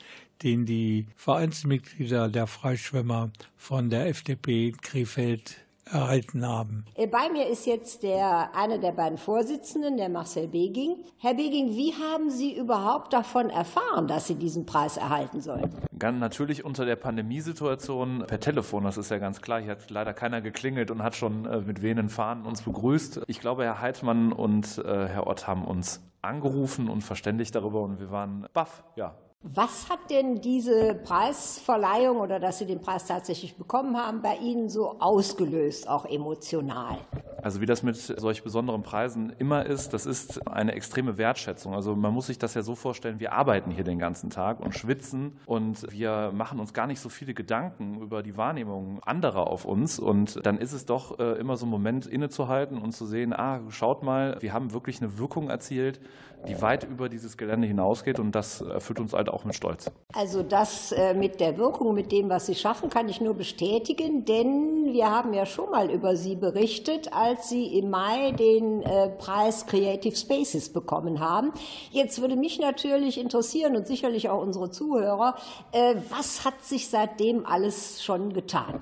den 0.42 0.66
die 0.66 1.06
Vereinsmitglieder 1.16 2.30
der 2.30 2.48
Freischwimmer 2.48 3.30
von 3.56 3.92
der 3.92 4.08
FDP 4.08 4.72
Krefeld 4.82 5.69
erhalten 5.92 6.48
haben. 6.48 6.86
Äh, 6.96 7.08
bei 7.08 7.30
mir 7.32 7.48
ist 7.48 7.66
jetzt 7.66 8.04
der, 8.04 8.56
einer 8.56 8.78
der 8.78 8.92
beiden 8.92 9.18
Vorsitzenden, 9.18 9.98
der 9.98 10.10
Marcel 10.10 10.48
Beging. 10.48 10.98
Herr 11.18 11.34
Beging, 11.34 11.76
wie 11.76 11.94
haben 11.94 12.30
Sie 12.30 12.56
überhaupt 12.56 13.14
davon 13.14 13.50
erfahren, 13.50 14.08
dass 14.08 14.28
Sie 14.28 14.36
diesen 14.36 14.66
Preis 14.66 14.98
erhalten 14.98 15.42
sollen? 15.42 15.74
Ganz 15.98 16.20
natürlich 16.20 16.64
unter 16.64 16.86
der 16.86 16.96
Pandemiesituation 16.96 18.24
per 18.28 18.40
Telefon, 18.40 18.84
das 18.84 18.98
ist 18.98 19.12
ja 19.12 19.18
ganz 19.18 19.42
klar. 19.42 19.60
Hier 19.60 19.72
hat 19.72 19.90
leider 19.90 20.14
keiner 20.14 20.42
geklingelt 20.42 20.92
und 20.92 21.04
hat 21.04 21.16
schon 21.16 21.46
äh, 21.46 21.62
mit 21.62 21.82
wehenden 21.82 22.10
Fahnen 22.10 22.46
uns 22.46 22.62
begrüßt. 22.62 23.22
Ich 23.28 23.40
glaube, 23.40 23.64
Herr 23.64 23.82
Heidmann 23.82 24.32
und 24.32 24.78
äh, 24.80 25.08
Herr 25.08 25.28
Ott 25.28 25.48
haben 25.48 25.66
uns 25.66 26.02
angerufen 26.22 26.90
und 26.90 27.02
verständigt 27.02 27.56
darüber 27.56 27.82
und 27.82 28.00
wir 28.00 28.12
waren 28.12 28.48
baff, 28.54 28.84
ja, 28.96 29.16
was 29.42 29.90
hat 29.90 30.10
denn 30.10 30.42
diese 30.42 30.96
Preisverleihung 30.96 32.18
oder 32.18 32.42
dass 32.42 32.58
Sie 32.60 32.66
den 32.66 32.82
Preis 32.82 33.06
tatsächlich 33.06 33.56
bekommen 33.56 33.96
haben, 33.96 34.22
bei 34.22 34.36
Ihnen 34.36 34.68
so 34.68 35.00
ausgelöst, 35.00 35.88
auch 35.88 36.06
emotional? 36.06 36.98
Also 37.42 37.62
wie 37.62 37.66
das 37.66 37.82
mit 37.82 37.96
solch 37.96 38.44
besonderen 38.44 38.84
Preisen 38.84 39.32
immer 39.40 39.66
ist, 39.66 39.94
das 39.94 40.06
ist 40.06 40.46
eine 40.46 40.74
extreme 40.74 41.18
Wertschätzung. 41.18 41.74
Also 41.74 41.96
man 41.96 42.14
muss 42.14 42.28
sich 42.28 42.38
das 42.38 42.54
ja 42.54 42.64
so 42.64 42.76
vorstellen, 42.76 43.22
wir 43.22 43.32
arbeiten 43.32 43.72
hier 43.72 43.86
den 43.86 43.98
ganzen 43.98 44.30
Tag 44.30 44.60
und 44.60 44.76
schwitzen 44.76 45.40
und 45.46 45.90
wir 45.90 46.32
machen 46.34 46.60
uns 46.60 46.74
gar 46.74 46.86
nicht 46.86 47.00
so 47.00 47.08
viele 47.08 47.34
Gedanken 47.34 48.02
über 48.02 48.24
die 48.24 48.36
Wahrnehmung 48.36 49.02
anderer 49.04 49.48
auf 49.48 49.64
uns. 49.64 50.00
Und 50.00 50.46
dann 50.46 50.58
ist 50.58 50.74
es 50.74 50.86
doch 50.86 51.18
äh, 51.18 51.40
immer 51.40 51.56
so 51.56 51.66
ein 51.66 51.70
Moment 51.70 52.06
innezuhalten 52.06 52.78
und 52.78 52.92
zu 52.92 53.06
sehen, 53.06 53.32
ah, 53.32 53.62
schaut 53.70 54.04
mal, 54.04 54.36
wir 54.42 54.52
haben 54.52 54.74
wirklich 54.74 55.02
eine 55.02 55.18
Wirkung 55.18 55.50
erzielt, 55.50 56.02
die 56.48 56.62
weit 56.62 56.84
über 56.84 57.10
dieses 57.10 57.38
Gelände 57.38 57.68
hinausgeht 57.68 58.20
und 58.20 58.32
das 58.32 58.62
erfüllt 58.62 59.00
uns 59.00 59.14
halt 59.14 59.30
auch 59.30 59.46
mit 59.46 59.56
Stolz. 59.56 59.92
Also 60.14 60.42
das 60.42 60.92
äh, 60.92 61.14
mit 61.14 61.40
der 61.40 61.58
Wirkung, 61.58 61.94
mit 61.94 62.12
dem, 62.12 62.30
was 62.30 62.46
Sie 62.46 62.56
schaffen, 62.56 62.90
kann 62.90 63.10
ich 63.10 63.22
nur 63.22 63.34
bestätigen, 63.34 64.26
denn 64.26 64.94
wir 64.94 65.12
haben 65.12 65.34
ja 65.34 65.46
schon 65.46 65.70
mal 65.70 65.92
über 65.92 66.16
Sie 66.16 66.36
berichtet, 66.36 67.14
als 67.14 67.50
Sie 67.50 67.78
im 67.78 67.90
Mai 67.90 68.32
den 68.32 68.82
äh, 68.84 69.10
Preis 69.10 69.66
Creative 69.66 70.16
Spaces 70.16 70.70
bekommen 70.72 71.20
haben. 71.20 71.52
Jetzt 71.92 72.22
würde 72.22 72.36
mich 72.36 72.60
natürlich 72.60 73.20
interessieren 73.20 73.76
und 73.76 73.86
sicherlich 73.88 74.30
auch 74.30 74.42
unsere 74.42 74.72
Zuhörer, 74.72 75.36
äh, 75.72 75.96
was 76.10 76.46
hat 76.46 76.64
sich 76.64 76.90
seitdem 76.90 77.46
alles 77.46 78.04
schon 78.04 78.34
getan? 78.34 78.82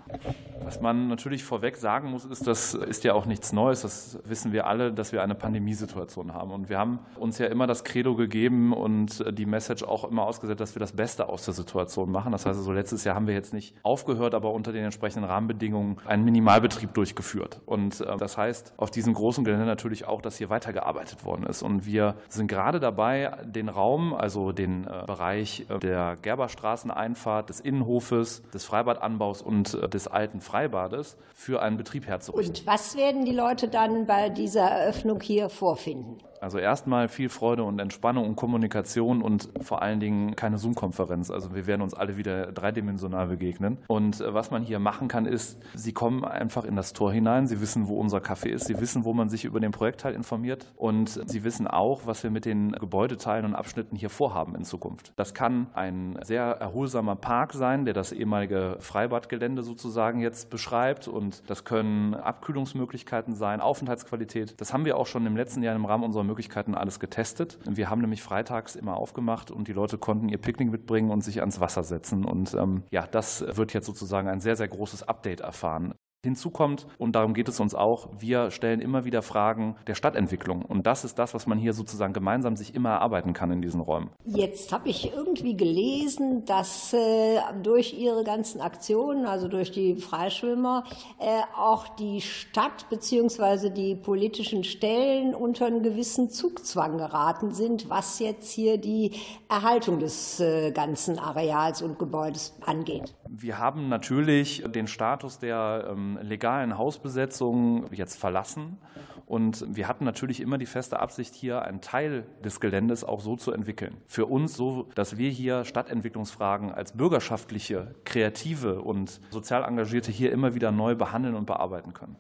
Was 0.64 0.82
man 0.82 1.08
natürlich 1.08 1.44
vorweg 1.44 1.78
sagen 1.78 2.12
muss, 2.12 2.26
ist, 2.26 2.46
das 2.46 2.74
ist 2.74 3.04
ja 3.04 3.14
auch 3.14 3.26
nichts 3.26 3.54
Neues. 3.54 3.82
Das 3.82 4.20
wissen 4.26 4.52
wir 4.52 4.68
alle, 4.68 4.92
dass 4.92 5.12
wir 5.12 5.22
eine 5.22 5.36
Pandemiesituation 5.36 6.34
haben. 6.34 6.52
Und 6.52 6.70
wir 6.70 6.78
haben 6.78 7.00
uns 7.18 7.38
ja 7.38 7.47
immer 7.50 7.68
das 7.68 7.84
Credo 7.84 8.16
gegeben 8.16 8.74
und 8.74 9.24
die 9.38 9.46
Message 9.46 9.84
auch 9.84 10.04
immer 10.04 10.24
ausgesetzt, 10.24 10.62
dass 10.62 10.76
wir 10.76 10.80
das 10.80 10.94
Beste 10.94 11.30
aus 11.30 11.46
der 11.46 11.54
Situation 11.54 12.12
machen. 12.12 12.32
Das 12.32 12.46
heißt, 12.46 12.62
so 12.62 12.72
letztes 12.72 13.04
Jahr 13.04 13.16
haben 13.16 13.28
wir 13.28 13.34
jetzt 13.34 13.54
nicht 13.54 13.76
aufgehört, 13.84 14.34
aber 14.34 14.52
unter 14.52 14.72
den 14.72 14.84
entsprechenden 14.84 15.30
Rahmenbedingungen 15.30 15.98
einen 16.06 16.24
Minimalbetrieb 16.26 16.94
durchgeführt. 16.94 17.62
Und 17.66 18.02
äh, 18.02 18.18
das 18.18 18.38
heißt 18.38 18.74
auf 18.78 18.92
diesem 18.92 19.14
großen 19.14 19.44
Gelände 19.44 19.66
natürlich 19.66 20.06
auch, 20.06 20.22
dass 20.22 20.38
hier 20.38 20.50
weitergearbeitet 20.50 21.26
worden 21.26 21.46
ist. 21.46 21.62
Und 21.62 21.86
wir 21.86 22.16
sind 22.30 22.48
gerade 22.48 22.80
dabei, 22.80 23.32
den 23.46 23.70
Raum, 23.70 24.14
also 24.14 24.52
den 24.52 24.86
äh, 24.86 25.06
Bereich 25.06 25.66
äh, 25.70 25.80
der 25.80 26.18
Gerberstraßeneinfahrt, 26.22 27.50
des 27.50 27.60
Innenhofes, 27.60 28.42
des 28.54 28.66
Freibadanbaus 28.66 29.42
und 29.42 29.78
des 29.94 30.08
alten 30.08 30.42
Freibades 30.42 31.18
für 31.34 31.62
einen 31.62 31.78
Betrieb 31.78 32.08
herzurichten. 32.08 32.56
Und 32.56 32.68
was 32.68 32.98
werden 32.98 33.26
die 33.26 33.32
Leute 33.32 33.68
dann 33.68 34.06
bei 34.06 34.30
dieser 34.30 34.64
Eröffnung 34.64 35.22
hier 35.22 35.50
vorfinden? 35.50 36.18
Also 36.42 36.60
erstmal 36.60 37.08
viel 37.08 37.30
Freude 37.30 37.64
und 37.64 37.80
Entspannung 37.80 38.28
und 38.28 38.36
Kommunikation 38.36 39.22
und 39.22 39.50
vor 39.62 39.82
allen 39.82 40.00
Dingen 40.00 40.36
keine 40.36 40.58
Zoom-Konferenz. 40.58 41.32
Also 41.32 41.56
wir 41.56 41.68
werden 41.68 41.82
uns 41.82 41.94
alle 41.94 42.18
wieder 42.18 42.52
dreidimensional 42.52 43.28
begegnen. 43.28 43.78
Und 43.88 44.22
äh, 44.22 44.34
was 44.34 44.52
man 44.52 44.64
hier 44.64 44.80
machen 44.80 45.08
kann, 45.08 45.26
ist, 45.26 45.60
Sie 45.74 45.94
kommen 45.94 46.24
einfach 46.26 46.66
in 46.66 46.76
das 46.76 46.94
Tor 46.94 47.12
hinein. 47.12 47.48
Sie 47.48 47.62
wissen, 47.62 47.88
wo 47.88 48.00
unser 48.00 48.20
Café 48.20 48.50
ist. 48.50 48.66
Sie 48.66 48.80
wissen, 48.80 49.06
wo 49.06 49.14
man 49.14 49.30
sich 49.30 49.46
über 49.46 49.60
den 49.60 49.72
Projektteil 49.72 50.14
informiert. 50.14 50.66
Und 50.76 51.10
Sie 51.10 51.44
wissen 51.44 51.68
auch, 51.68 52.02
was 52.06 52.24
wir 52.24 52.30
mit 52.30 52.46
den 52.46 52.72
Gebäudeteilen 52.74 53.46
und 53.46 53.56
Abschnitten 53.56 53.96
hier 53.96 54.10
vorhaben 54.10 54.56
in 54.56 54.64
Zukunft. 54.64 55.14
Das 55.16 55.34
kann 55.34 55.68
ein 55.74 56.20
sehr 56.24 56.44
erholsamer 56.44 57.16
Park 57.16 57.54
sein, 57.54 57.86
der 57.86 57.94
das 57.94 58.12
ehemalige 58.12 58.78
Freibadgelände 58.80 59.64
sozusagen 59.64 60.22
jetzt 60.22 60.50
beschreibt. 60.50 61.08
Und 61.08 61.50
das 61.50 61.64
können 61.64 62.14
Abkühlungsmöglichkeiten 62.14 63.36
sein, 63.36 63.62
Aufenthaltsqualität. 63.62 64.60
Das 64.60 64.74
haben 64.74 64.86
wir 64.86 64.98
auch 64.98 65.08
schon 65.08 65.26
im 65.26 65.36
letzten 65.36 65.64
Jahr 65.64 65.76
im 65.76 65.86
Rahmen 65.86 66.04
unserer 66.04 66.27
Möglichkeiten 66.28 66.76
alles 66.76 67.00
getestet. 67.00 67.58
Wir 67.66 67.90
haben 67.90 68.02
nämlich 68.02 68.22
freitags 68.22 68.76
immer 68.76 68.98
aufgemacht 68.98 69.50
und 69.50 69.68
die 69.68 69.74
Leute 69.74 69.98
konnten 69.98 70.30
ihr 70.30 70.38
Picknick 70.38 70.70
mitbringen 70.70 71.10
und 71.10 71.22
sich 71.22 71.40
ans 71.40 71.60
Wasser 71.60 71.84
setzen. 71.84 72.26
Und 72.26 72.54
ähm, 72.54 72.84
ja, 72.92 73.08
das 73.08 73.44
wird 73.58 73.74
jetzt 73.74 73.86
sozusagen 73.86 74.28
ein 74.28 74.42
sehr, 74.42 74.56
sehr 74.56 74.68
großes 74.68 75.04
Update 75.04 75.40
erfahren. 75.40 75.94
Hinzu 76.26 76.50
kommt, 76.50 76.88
und 76.98 77.16
darum 77.16 77.36
geht 77.36 77.48
es 77.48 77.60
uns 77.60 77.76
auch, 77.76 78.10
wir 78.18 78.50
stellen 78.50 78.82
immer 78.82 79.06
wieder 79.06 79.22
Fragen 79.22 79.76
der 79.86 79.94
Stadtentwicklung. 79.94 80.64
Und 80.64 80.88
das 80.88 81.06
ist 81.06 81.20
das, 81.20 81.36
was 81.36 81.46
man 81.46 81.60
hier 81.60 81.74
sozusagen 81.74 82.12
gemeinsam 82.12 82.56
sich 82.56 82.74
immer 82.74 82.90
erarbeiten 82.90 83.34
kann 83.34 83.52
in 83.52 83.62
diesen 83.62 83.82
Räumen. 83.82 84.10
Jetzt 84.26 84.74
habe 84.74 84.90
ich 84.90 85.14
irgendwie 85.14 85.56
gelesen, 85.56 86.44
dass 86.46 86.92
äh, 86.94 87.40
durch 87.62 87.94
Ihre 87.94 88.24
ganzen 88.24 88.62
Aktionen, 88.62 89.28
also 89.28 89.48
durch 89.48 89.72
die 89.72 89.96
Freischwimmer, 89.96 90.86
äh, 91.20 91.42
auch 91.56 91.88
die 91.88 92.22
Stadt 92.22 92.90
bzw. 92.90 93.70
die 93.70 93.94
politischen 93.94 94.64
Stellen 94.64 95.36
unter 95.36 95.68
einen 95.68 95.84
gewissen 95.84 96.32
Zugzwang 96.32 96.98
geraten 96.98 97.52
sind, 97.52 97.92
was 97.92 98.18
jetzt 98.18 98.52
hier 98.52 98.80
die 98.80 99.12
Erhaltung 99.50 100.00
des 100.00 100.40
äh, 100.40 100.72
ganzen 100.72 101.20
Areals 101.20 101.84
und 101.84 102.00
Gebäudes 102.00 102.58
angeht. 102.66 103.14
Wir 103.30 103.60
haben 103.60 103.88
natürlich 103.88 104.64
den 104.68 104.88
Status 104.88 105.38
der 105.38 105.90
ähm, 105.92 106.07
legalen 106.16 106.78
Hausbesetzung 106.78 107.92
jetzt 107.92 108.18
verlassen. 108.18 108.78
Und 109.26 109.66
wir 109.68 109.90
hatten 109.90 110.06
natürlich 110.06 110.40
immer 110.40 110.58
die 110.58 110.66
feste 110.66 111.00
Absicht, 111.02 111.36
hier 111.36 111.62
einen 111.64 111.82
Teil 111.82 112.26
des 112.46 112.62
Geländes 112.62 113.04
auch 113.04 113.20
so 113.20 113.36
zu 113.36 113.52
entwickeln. 113.52 113.98
Für 114.06 114.26
uns 114.26 114.56
so, 114.56 114.88
dass 114.96 115.18
wir 115.18 115.30
hier 115.30 115.66
Stadtentwicklungsfragen 115.66 116.72
als 116.72 116.94
bürgerschaftliche, 116.94 117.94
kreative 118.06 118.82
und 118.82 119.20
sozial 119.30 119.66
engagierte 119.66 120.14
hier 120.14 120.32
immer 120.32 120.56
wieder 120.56 120.72
neu 120.72 120.96
behandeln 120.96 121.36
und 121.36 121.46
bearbeiten 121.46 121.94
können. 121.94 122.16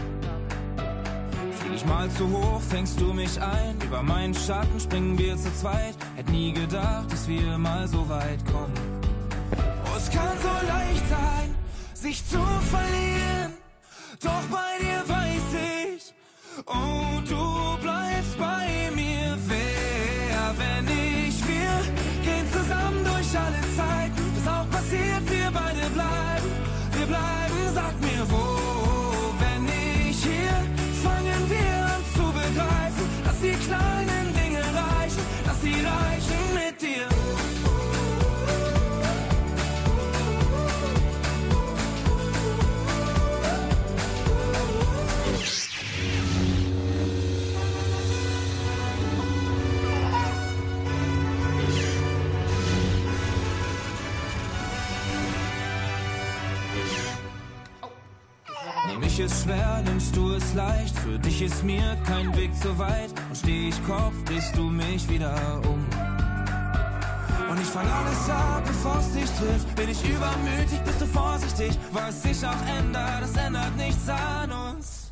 Flieg 1.59 1.73
ich 1.75 1.85
mal 1.85 2.09
zu 2.11 2.29
hoch, 2.29 2.61
fängst 2.61 2.99
du 2.99 3.11
mich 3.13 3.39
ein? 3.41 3.79
Über 3.85 4.01
meinen 4.01 4.33
Schatten 4.33 4.79
springen 4.79 5.17
wir 5.17 5.35
zu 5.35 5.53
zweit. 5.53 5.95
Hätt 6.15 6.29
nie 6.29 6.53
gedacht, 6.53 7.11
dass 7.11 7.27
wir 7.27 7.57
mal 7.57 7.87
so 7.87 8.07
weit 8.07 8.43
kommen. 8.45 8.73
Oh, 9.85 9.97
es 9.97 10.09
kann 10.09 10.37
so 10.41 10.67
leicht 10.67 11.09
sein, 11.09 11.55
sich 11.93 12.25
zu 12.25 12.39
verlieren. 12.69 13.53
Doch 14.23 14.43
bei 14.49 14.79
dir 14.79 15.03
weiß 15.07 15.97
ich, 15.97 16.13
oh, 16.65 17.19
du 17.27 17.81
bleibst 17.81 18.37
bei 18.39 18.65
mir. 18.67 18.80
Was 24.91 24.99
auch 24.99 25.30
nimmst 60.11 60.15
du 60.15 60.33
es 60.33 60.53
leicht. 60.53 60.97
Für 60.99 61.19
dich 61.19 61.41
ist 61.41 61.63
mir 61.63 61.97
kein 62.05 62.35
Weg 62.35 62.55
zu 62.55 62.77
weit. 62.77 63.11
Und 63.29 63.37
steh 63.37 63.69
ich 63.69 63.85
Kopf, 63.85 64.13
drehst 64.25 64.55
du 64.55 64.63
mich 64.63 65.07
wieder 65.09 65.35
um. 65.65 65.85
Und 67.49 67.59
ich 67.59 67.67
fang 67.67 67.87
alles 67.87 68.29
ab, 68.29 68.63
bevor 68.65 68.97
es 68.99 69.13
dich 69.13 69.29
trifft. 69.31 69.75
Bin 69.75 69.89
ich 69.89 70.03
übermütig, 70.03 70.79
bist 70.85 71.01
du 71.01 71.05
vorsichtig. 71.05 71.77
Was 71.91 72.23
sich 72.23 72.45
auch 72.45 72.77
ändert, 72.77 73.21
das 73.21 73.35
ändert 73.35 73.75
nichts 73.77 74.09
an 74.09 74.51
uns. 74.51 75.11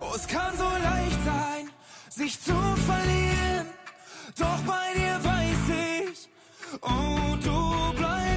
Oh, 0.00 0.12
es 0.14 0.26
kann 0.26 0.56
so 0.56 0.64
leicht 0.64 1.24
sein, 1.24 1.70
sich 2.08 2.40
zu 2.40 2.54
verlieren. 2.86 3.66
Doch 4.38 4.58
bei 4.66 4.94
dir 4.94 5.18
weiß 5.22 6.12
ich, 6.12 6.28
oh, 6.82 7.36
du 7.42 7.96
bleibst 7.96 8.29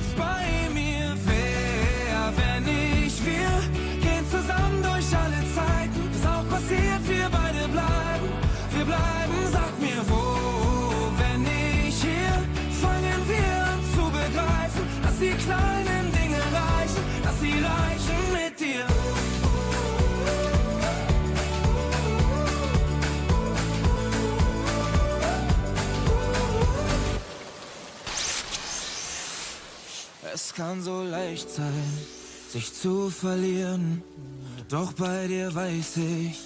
Es 30.31 30.53
kann 30.53 30.81
so 30.81 31.03
leicht 31.03 31.49
sein, 31.49 31.97
sich 32.49 32.73
zu 32.73 33.09
verlieren. 33.09 34.01
Doch 34.69 34.93
bei 34.93 35.27
dir 35.27 35.53
weiß 35.53 35.97
ich, 35.97 36.39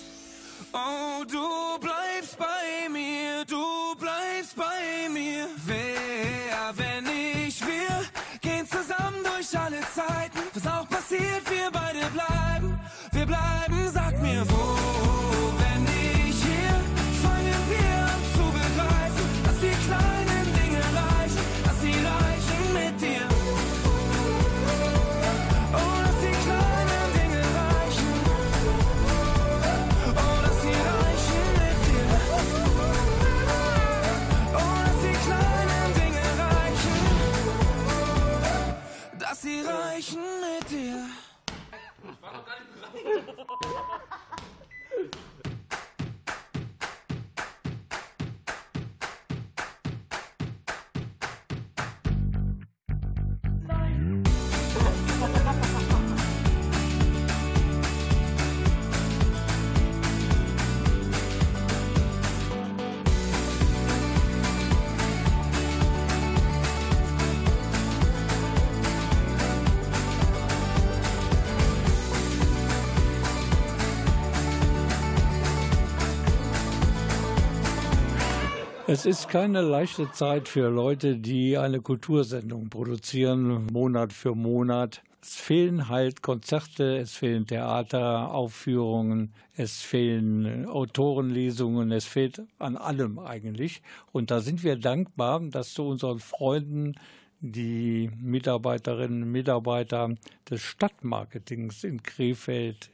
oh, 0.74 1.24
du 1.24 1.80
bleibst 1.80 2.38
bei 2.38 2.90
mir, 2.90 3.46
du 3.46 3.96
bleibst 4.00 4.56
bei 4.56 5.10
mir. 5.10 5.48
Wer, 5.66 6.74
wenn 6.76 7.06
ich 7.46 7.62
wir, 7.66 8.04
gehen 8.42 8.68
zusammen 8.68 9.24
durch 9.24 9.58
alle 9.58 9.82
Zeiten. 9.94 10.40
Was 10.54 10.68
auch 10.68 10.90
passiert, 10.90 11.50
wir 11.50 11.70
beide 11.72 12.06
bleiben, 12.10 12.37
ist 79.08 79.30
keine 79.30 79.62
leichte 79.62 80.12
Zeit 80.12 80.49
für 80.49 80.68
Leute, 80.68 81.16
die 81.16 81.58
eine 81.58 81.80
Kultursendung 81.80 82.70
produzieren, 82.70 83.66
Monat 83.68 84.12
für 84.12 84.36
Monat. 84.36 85.01
Es 85.22 85.38
fehlen 85.38 85.88
halt 85.88 86.22
Konzerte, 86.22 86.97
es 86.97 87.14
fehlen 87.14 87.47
Theateraufführungen, 87.47 89.32
es 89.55 89.82
fehlen 89.82 90.66
Autorenlesungen, 90.66 91.93
es 91.93 92.03
fehlt 92.03 92.41
an 92.60 92.76
allem 92.76 93.18
eigentlich. 93.18 93.82
Und 94.12 94.30
da 94.30 94.41
sind 94.41 94.66
wir 94.66 94.76
dankbar, 94.76 95.39
dass 95.39 95.74
zu 95.74 95.84
unseren 95.88 96.20
Freunden 96.20 96.95
die 97.39 98.12
Mitarbeiterinnen 98.22 99.24
und 99.24 99.32
Mitarbeiter 99.32 100.16
des 100.49 100.62
Stadtmarketings 100.62 101.86
in 101.86 102.03
Krefeld 102.03 102.89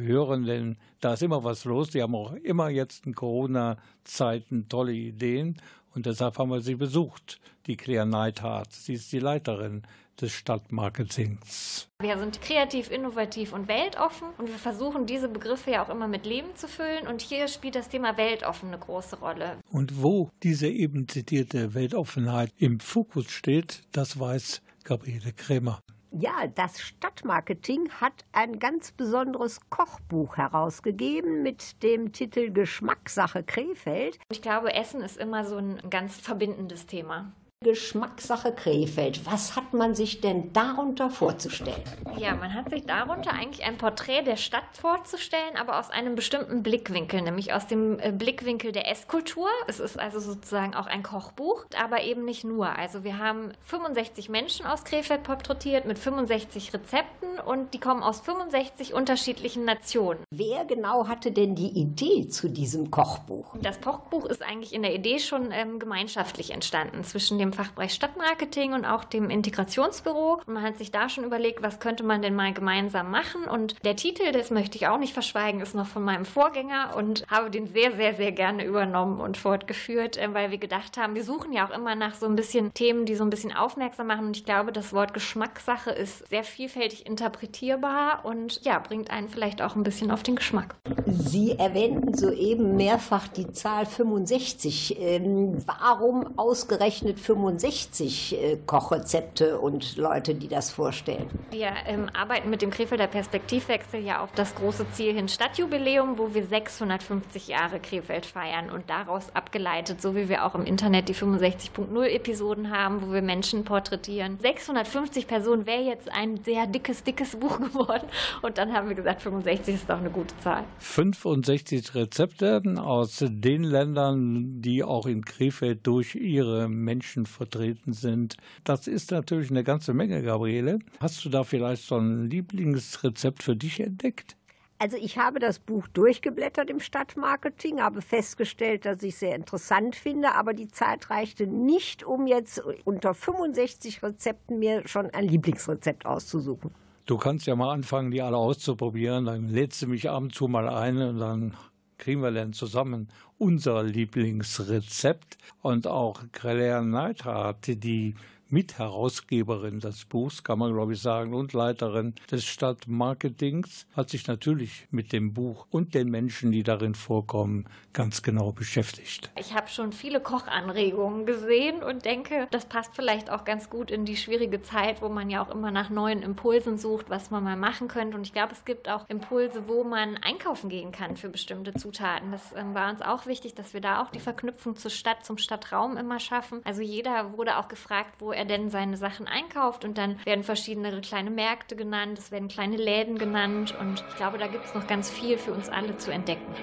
gehören, 0.00 0.44
denn 0.44 0.76
da 1.00 1.14
ist 1.14 1.22
immer 1.22 1.44
was 1.44 1.64
los. 1.64 1.90
Die 1.90 2.02
haben 2.02 2.14
auch 2.14 2.32
immer 2.32 2.68
jetzt 2.68 3.06
in 3.06 3.14
Corona-Zeiten 3.14 4.68
tolle 4.68 4.92
Ideen. 4.92 5.60
Und 5.94 6.06
deshalb 6.06 6.38
haben 6.38 6.50
wir 6.50 6.60
sie 6.60 6.74
besucht, 6.74 7.40
die 7.66 7.76
Claire 7.76 8.06
Neithardt. 8.06 8.72
Sie 8.72 8.94
ist 8.94 9.12
die 9.12 9.18
Leiterin 9.18 9.82
des 10.20 10.32
Stadtmarketings. 10.32 11.88
Wir 12.00 12.18
sind 12.18 12.40
kreativ, 12.40 12.90
innovativ 12.90 13.52
und 13.52 13.68
weltoffen 13.68 14.28
und 14.38 14.48
wir 14.48 14.58
versuchen 14.58 15.06
diese 15.06 15.28
Begriffe 15.28 15.72
ja 15.72 15.84
auch 15.84 15.90
immer 15.90 16.08
mit 16.08 16.26
Leben 16.26 16.54
zu 16.54 16.68
füllen 16.68 17.06
und 17.06 17.20
hier 17.20 17.48
spielt 17.48 17.74
das 17.74 17.88
Thema 17.88 18.16
weltoffen 18.16 18.68
eine 18.68 18.78
große 18.78 19.18
Rolle. 19.18 19.58
Und 19.70 20.02
wo 20.02 20.30
diese 20.42 20.68
eben 20.68 21.08
zitierte 21.08 21.74
Weltoffenheit 21.74 22.50
im 22.58 22.80
Fokus 22.80 23.30
steht, 23.30 23.82
das 23.92 24.18
weiß 24.18 24.62
Gabriele 24.84 25.32
Krämer. 25.32 25.80
Ja, 26.18 26.46
das 26.46 26.80
Stadtmarketing 26.80 27.90
hat 28.00 28.24
ein 28.32 28.58
ganz 28.58 28.90
besonderes 28.90 29.60
Kochbuch 29.68 30.38
herausgegeben 30.38 31.42
mit 31.42 31.82
dem 31.82 32.12
Titel 32.12 32.52
Geschmackssache 32.52 33.42
Krefeld. 33.42 34.18
Ich 34.30 34.40
glaube, 34.40 34.72
Essen 34.72 35.02
ist 35.02 35.18
immer 35.18 35.44
so 35.44 35.58
ein 35.58 35.78
ganz 35.90 36.16
verbindendes 36.18 36.86
Thema. 36.86 37.34
Geschmackssache 37.66 38.52
Krefeld. 38.52 39.26
Was 39.26 39.56
hat 39.56 39.72
man 39.74 39.96
sich 39.96 40.20
denn 40.20 40.52
darunter 40.52 41.10
vorzustellen? 41.10 41.82
Ja, 42.16 42.36
man 42.36 42.54
hat 42.54 42.70
sich 42.70 42.86
darunter 42.86 43.32
eigentlich 43.32 43.66
ein 43.66 43.76
Porträt 43.76 44.22
der 44.22 44.36
Stadt 44.36 44.62
vorzustellen, 44.80 45.56
aber 45.56 45.80
aus 45.80 45.90
einem 45.90 46.14
bestimmten 46.14 46.62
Blickwinkel, 46.62 47.22
nämlich 47.22 47.52
aus 47.52 47.66
dem 47.66 47.98
äh, 47.98 48.12
Blickwinkel 48.12 48.70
der 48.70 48.88
Esskultur. 48.88 49.48
Es 49.66 49.80
ist 49.80 49.98
also 49.98 50.20
sozusagen 50.20 50.76
auch 50.76 50.86
ein 50.86 51.02
Kochbuch, 51.02 51.64
aber 51.76 52.02
eben 52.02 52.24
nicht 52.24 52.44
nur. 52.44 52.68
Also 52.68 53.02
wir 53.02 53.18
haben 53.18 53.50
65 53.64 54.28
Menschen 54.28 54.64
aus 54.64 54.84
Krefeld 54.84 55.24
porträtiert 55.24 55.86
mit 55.86 55.98
65 55.98 56.72
Rezepten 56.72 57.40
und 57.40 57.74
die 57.74 57.80
kommen 57.80 58.04
aus 58.04 58.20
65 58.20 58.94
unterschiedlichen 58.94 59.64
Nationen. 59.64 60.20
Wer 60.30 60.66
genau 60.66 61.08
hatte 61.08 61.32
denn 61.32 61.56
die 61.56 61.70
Idee 61.80 62.28
zu 62.28 62.48
diesem 62.48 62.92
Kochbuch? 62.92 63.56
Das 63.60 63.80
Kochbuch 63.80 64.24
ist 64.26 64.44
eigentlich 64.44 64.72
in 64.72 64.82
der 64.82 64.94
Idee 64.94 65.18
schon 65.18 65.50
ähm, 65.50 65.80
gemeinschaftlich 65.80 66.52
entstanden 66.52 67.02
zwischen 67.02 67.38
dem 67.38 67.46
dem 67.46 67.52
Fachbereich 67.56 67.92
Stadtmarketing 67.92 68.74
und 68.74 68.84
auch 68.84 69.04
dem 69.04 69.30
Integrationsbüro. 69.30 70.40
Und 70.46 70.54
man 70.54 70.62
hat 70.62 70.78
sich 70.78 70.90
da 70.90 71.08
schon 71.08 71.24
überlegt, 71.24 71.62
was 71.62 71.80
könnte 71.80 72.04
man 72.04 72.22
denn 72.22 72.34
mal 72.34 72.52
gemeinsam 72.52 73.10
machen. 73.10 73.44
Und 73.44 73.84
der 73.84 73.96
Titel, 73.96 74.32
das 74.32 74.50
möchte 74.50 74.76
ich 74.76 74.86
auch 74.86 74.98
nicht 74.98 75.14
verschweigen, 75.14 75.60
ist 75.60 75.74
noch 75.74 75.86
von 75.86 76.04
meinem 76.04 76.24
Vorgänger 76.24 76.94
und 76.96 77.26
habe 77.30 77.50
den 77.50 77.66
sehr, 77.66 77.96
sehr, 77.96 78.14
sehr 78.14 78.32
gerne 78.32 78.64
übernommen 78.64 79.20
und 79.20 79.36
fortgeführt, 79.36 80.16
äh, 80.16 80.32
weil 80.34 80.50
wir 80.50 80.58
gedacht 80.58 80.96
haben, 80.96 81.14
wir 81.14 81.24
suchen 81.24 81.52
ja 81.52 81.66
auch 81.66 81.74
immer 81.74 81.94
nach 81.94 82.14
so 82.14 82.26
ein 82.26 82.36
bisschen 82.36 82.72
Themen, 82.74 83.06
die 83.06 83.16
so 83.16 83.24
ein 83.24 83.30
bisschen 83.30 83.54
aufmerksam 83.54 84.06
machen. 84.08 84.26
Und 84.26 84.36
ich 84.36 84.44
glaube, 84.44 84.72
das 84.72 84.92
Wort 84.92 85.14
Geschmackssache 85.14 85.90
ist 85.90 86.28
sehr 86.28 86.44
vielfältig 86.44 87.06
interpretierbar 87.06 88.24
und 88.24 88.62
ja, 88.64 88.78
bringt 88.78 89.10
einen 89.10 89.28
vielleicht 89.28 89.62
auch 89.62 89.76
ein 89.76 89.82
bisschen 89.82 90.10
auf 90.10 90.22
den 90.22 90.36
Geschmack. 90.36 90.74
Sie 91.06 91.52
erwähnten 91.52 92.14
soeben 92.14 92.76
mehrfach 92.76 93.28
die 93.28 93.50
Zahl 93.52 93.86
65. 93.86 94.96
Ähm, 95.00 95.58
warum 95.66 96.38
ausgerechnet 96.38 97.18
65? 97.18 97.35
65 97.36 98.34
äh, 98.34 98.56
Kochrezepte 98.66 99.58
und 99.58 99.96
Leute, 99.96 100.34
die 100.34 100.48
das 100.48 100.70
vorstellen. 100.70 101.28
Wir 101.50 101.70
ähm, 101.86 102.08
arbeiten 102.14 102.48
mit 102.48 102.62
dem 102.62 102.70
Krefelder 102.70 103.06
Perspektivwechsel 103.06 104.00
ja 104.00 104.22
auf 104.22 104.30
das 104.34 104.54
große 104.54 104.86
Ziel 104.92 105.12
hin 105.12 105.28
Stadtjubiläum, 105.28 106.18
wo 106.18 106.34
wir 106.34 106.46
650 106.46 107.48
Jahre 107.48 107.78
Krefeld 107.78 108.24
feiern 108.24 108.70
und 108.70 108.88
daraus 108.88 109.34
abgeleitet, 109.34 110.00
so 110.00 110.16
wie 110.16 110.28
wir 110.28 110.46
auch 110.46 110.54
im 110.54 110.64
Internet 110.64 111.08
die 111.08 111.14
65.0 111.14 112.04
Episoden 112.06 112.70
haben, 112.70 113.02
wo 113.02 113.12
wir 113.12 113.22
Menschen 113.22 113.64
porträtieren. 113.64 114.38
650 114.40 115.26
Personen 115.26 115.66
wäre 115.66 115.82
jetzt 115.82 116.10
ein 116.10 116.42
sehr 116.42 116.66
dickes, 116.66 117.04
dickes 117.04 117.36
Buch 117.36 117.60
geworden 117.72 118.06
und 118.42 118.56
dann 118.56 118.72
haben 118.72 118.88
wir 118.88 118.96
gesagt, 118.96 119.22
65 119.22 119.74
ist 119.74 119.90
doch 119.90 119.98
eine 119.98 120.10
gute 120.10 120.36
Zahl. 120.38 120.64
65 120.78 121.94
Rezepte 121.94 122.62
aus 122.78 123.22
den 123.22 123.62
Ländern, 123.62 124.62
die 124.62 124.82
auch 124.82 125.06
in 125.06 125.24
Krefeld 125.24 125.86
durch 125.86 126.14
ihre 126.14 126.68
Menschen 126.68 127.25
vertreten 127.26 127.92
sind. 127.92 128.36
Das 128.64 128.86
ist 128.86 129.10
natürlich 129.10 129.50
eine 129.50 129.64
ganze 129.64 129.94
Menge, 129.94 130.22
Gabriele. 130.22 130.78
Hast 131.00 131.24
du 131.24 131.28
da 131.28 131.44
vielleicht 131.44 131.84
so 131.84 131.96
ein 131.96 132.30
Lieblingsrezept 132.30 133.42
für 133.42 133.56
dich 133.56 133.80
entdeckt? 133.80 134.36
Also 134.78 134.98
ich 134.98 135.16
habe 135.16 135.38
das 135.38 135.58
Buch 135.58 135.88
durchgeblättert 135.88 136.68
im 136.68 136.80
Stadtmarketing, 136.80 137.80
habe 137.80 138.02
festgestellt, 138.02 138.84
dass 138.84 139.02
ich 139.02 139.14
es 139.14 139.20
sehr 139.20 139.34
interessant 139.34 139.96
finde, 139.96 140.34
aber 140.34 140.52
die 140.52 140.68
Zeit 140.68 141.08
reichte 141.08 141.46
nicht, 141.46 142.04
um 142.04 142.26
jetzt 142.26 142.62
unter 142.84 143.14
65 143.14 144.02
Rezepten 144.02 144.58
mir 144.58 144.86
schon 144.86 145.08
ein 145.10 145.26
Lieblingsrezept 145.28 146.04
auszusuchen. 146.04 146.72
Du 147.06 147.16
kannst 147.16 147.46
ja 147.46 147.56
mal 147.56 147.72
anfangen, 147.72 148.10
die 148.10 148.20
alle 148.20 148.36
auszuprobieren, 148.36 149.24
dann 149.24 149.48
lädst 149.48 149.80
du 149.80 149.86
mich 149.86 150.10
ab 150.10 150.22
und 150.22 150.34
zu 150.34 150.46
mal 150.46 150.68
ein 150.68 150.98
und 150.98 151.18
dann 151.20 151.54
kriegen 151.96 152.20
wir 152.20 152.30
dann 152.30 152.52
zusammen 152.52 153.08
unser 153.38 153.82
Lieblingsrezept. 153.82 155.38
Und 155.62 155.86
auch 155.86 156.22
Claire 156.32 156.82
Neidhardt, 156.82 157.82
die 157.82 158.14
Mitherausgeberin 158.48 159.80
des 159.80 160.04
Buchs, 160.04 160.44
kann 160.44 160.58
man 160.58 160.72
glaube 160.72 160.92
ich 160.92 161.02
sagen, 161.02 161.34
und 161.34 161.52
Leiterin 161.52 162.14
des 162.30 162.44
Stadtmarketings, 162.44 163.86
hat 163.96 164.10
sich 164.10 164.26
natürlich 164.26 164.86
mit 164.90 165.12
dem 165.12 165.32
Buch 165.32 165.66
und 165.70 165.94
den 165.94 166.10
Menschen, 166.10 166.52
die 166.52 166.62
darin 166.62 166.94
vorkommen, 166.94 167.68
ganz 167.92 168.22
genau 168.22 168.52
beschäftigt. 168.52 169.30
Ich 169.38 169.54
habe 169.54 169.68
schon 169.68 169.92
viele 169.92 170.20
Kochanregungen 170.20 171.26
gesehen 171.26 171.82
und 171.82 172.04
denke, 172.04 172.46
das 172.50 172.66
passt 172.66 172.94
vielleicht 172.94 173.30
auch 173.30 173.44
ganz 173.44 173.70
gut 173.70 173.90
in 173.90 174.04
die 174.04 174.16
schwierige 174.16 174.62
Zeit, 174.62 175.02
wo 175.02 175.08
man 175.08 175.30
ja 175.30 175.42
auch 175.42 175.50
immer 175.50 175.70
nach 175.70 175.90
neuen 175.90 176.22
Impulsen 176.22 176.78
sucht, 176.78 177.10
was 177.10 177.30
man 177.30 177.42
mal 177.42 177.56
machen 177.56 177.88
könnte. 177.88 178.16
Und 178.16 178.26
ich 178.26 178.32
glaube, 178.32 178.52
es 178.52 178.64
gibt 178.64 178.88
auch 178.88 179.08
Impulse, 179.08 179.66
wo 179.66 179.82
man 179.82 180.16
einkaufen 180.18 180.68
gehen 180.68 180.92
kann 180.92 181.16
für 181.16 181.28
bestimmte 181.28 181.74
Zutaten. 181.74 182.30
Das 182.30 182.54
ähm, 182.54 182.74
war 182.74 182.90
uns 182.90 183.02
auch 183.02 183.26
wichtig, 183.26 183.54
dass 183.54 183.74
wir 183.74 183.80
da 183.80 184.02
auch 184.02 184.10
die 184.10 184.20
Verknüpfung 184.20 184.76
zur 184.76 184.90
Stadt, 184.90 185.24
zum 185.24 185.38
Stadtraum 185.38 185.96
immer 185.96 186.20
schaffen. 186.20 186.60
Also 186.64 186.82
jeder 186.82 187.36
wurde 187.36 187.56
auch 187.56 187.68
gefragt, 187.68 188.14
wo 188.18 188.32
er 188.36 188.44
denn 188.44 188.70
seine 188.70 188.96
Sachen 188.96 189.26
einkauft 189.26 189.84
und 189.84 189.98
dann 189.98 190.18
werden 190.24 190.44
verschiedene 190.44 191.00
kleine 191.00 191.30
Märkte 191.30 191.76
genannt, 191.76 192.18
es 192.18 192.30
werden 192.30 192.48
kleine 192.48 192.76
Läden 192.76 193.18
genannt 193.18 193.74
und 193.80 194.04
ich 194.08 194.16
glaube, 194.16 194.38
da 194.38 194.46
gibt 194.46 194.64
es 194.64 194.74
noch 194.74 194.86
ganz 194.86 195.10
viel 195.10 195.38
für 195.38 195.52
uns 195.52 195.68
alle 195.68 195.96
zu 195.96 196.12
entdecken. 196.12 196.54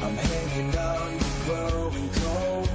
I'm 0.00 0.16
hanging 0.16 0.76
on 0.78 1.18
to 1.18 1.26
growing 1.44 2.08
cold. 2.22 2.68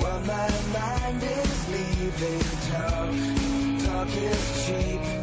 While 0.00 0.20
my 0.20 0.50
mind 0.72 1.22
is 1.22 1.68
leaving 1.68 2.40
town. 2.70 3.41
Talk 4.04 4.16
is 4.16 4.66
cheap. 4.66 5.21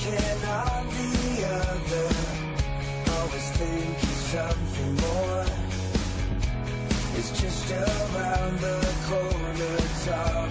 Choking 0.00 0.44
on 0.48 0.86
the 0.86 1.46
other. 1.46 2.08
Always 3.12 3.50
thinking 3.50 4.16
something 4.32 4.94
more 4.96 5.44
is 7.18 7.30
just 7.40 7.70
around 7.70 8.58
the 8.60 8.94
corner. 9.08 9.76
Talk, 10.04 10.50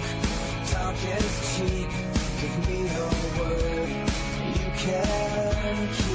talk 0.72 0.95
is 1.18 1.58
cheap. 1.58 1.89
Give 2.41 2.70
me 2.70 2.88
a 2.88 3.39
word 3.39 3.89
you 4.56 4.72
can 4.78 5.88
keep. 5.93 6.09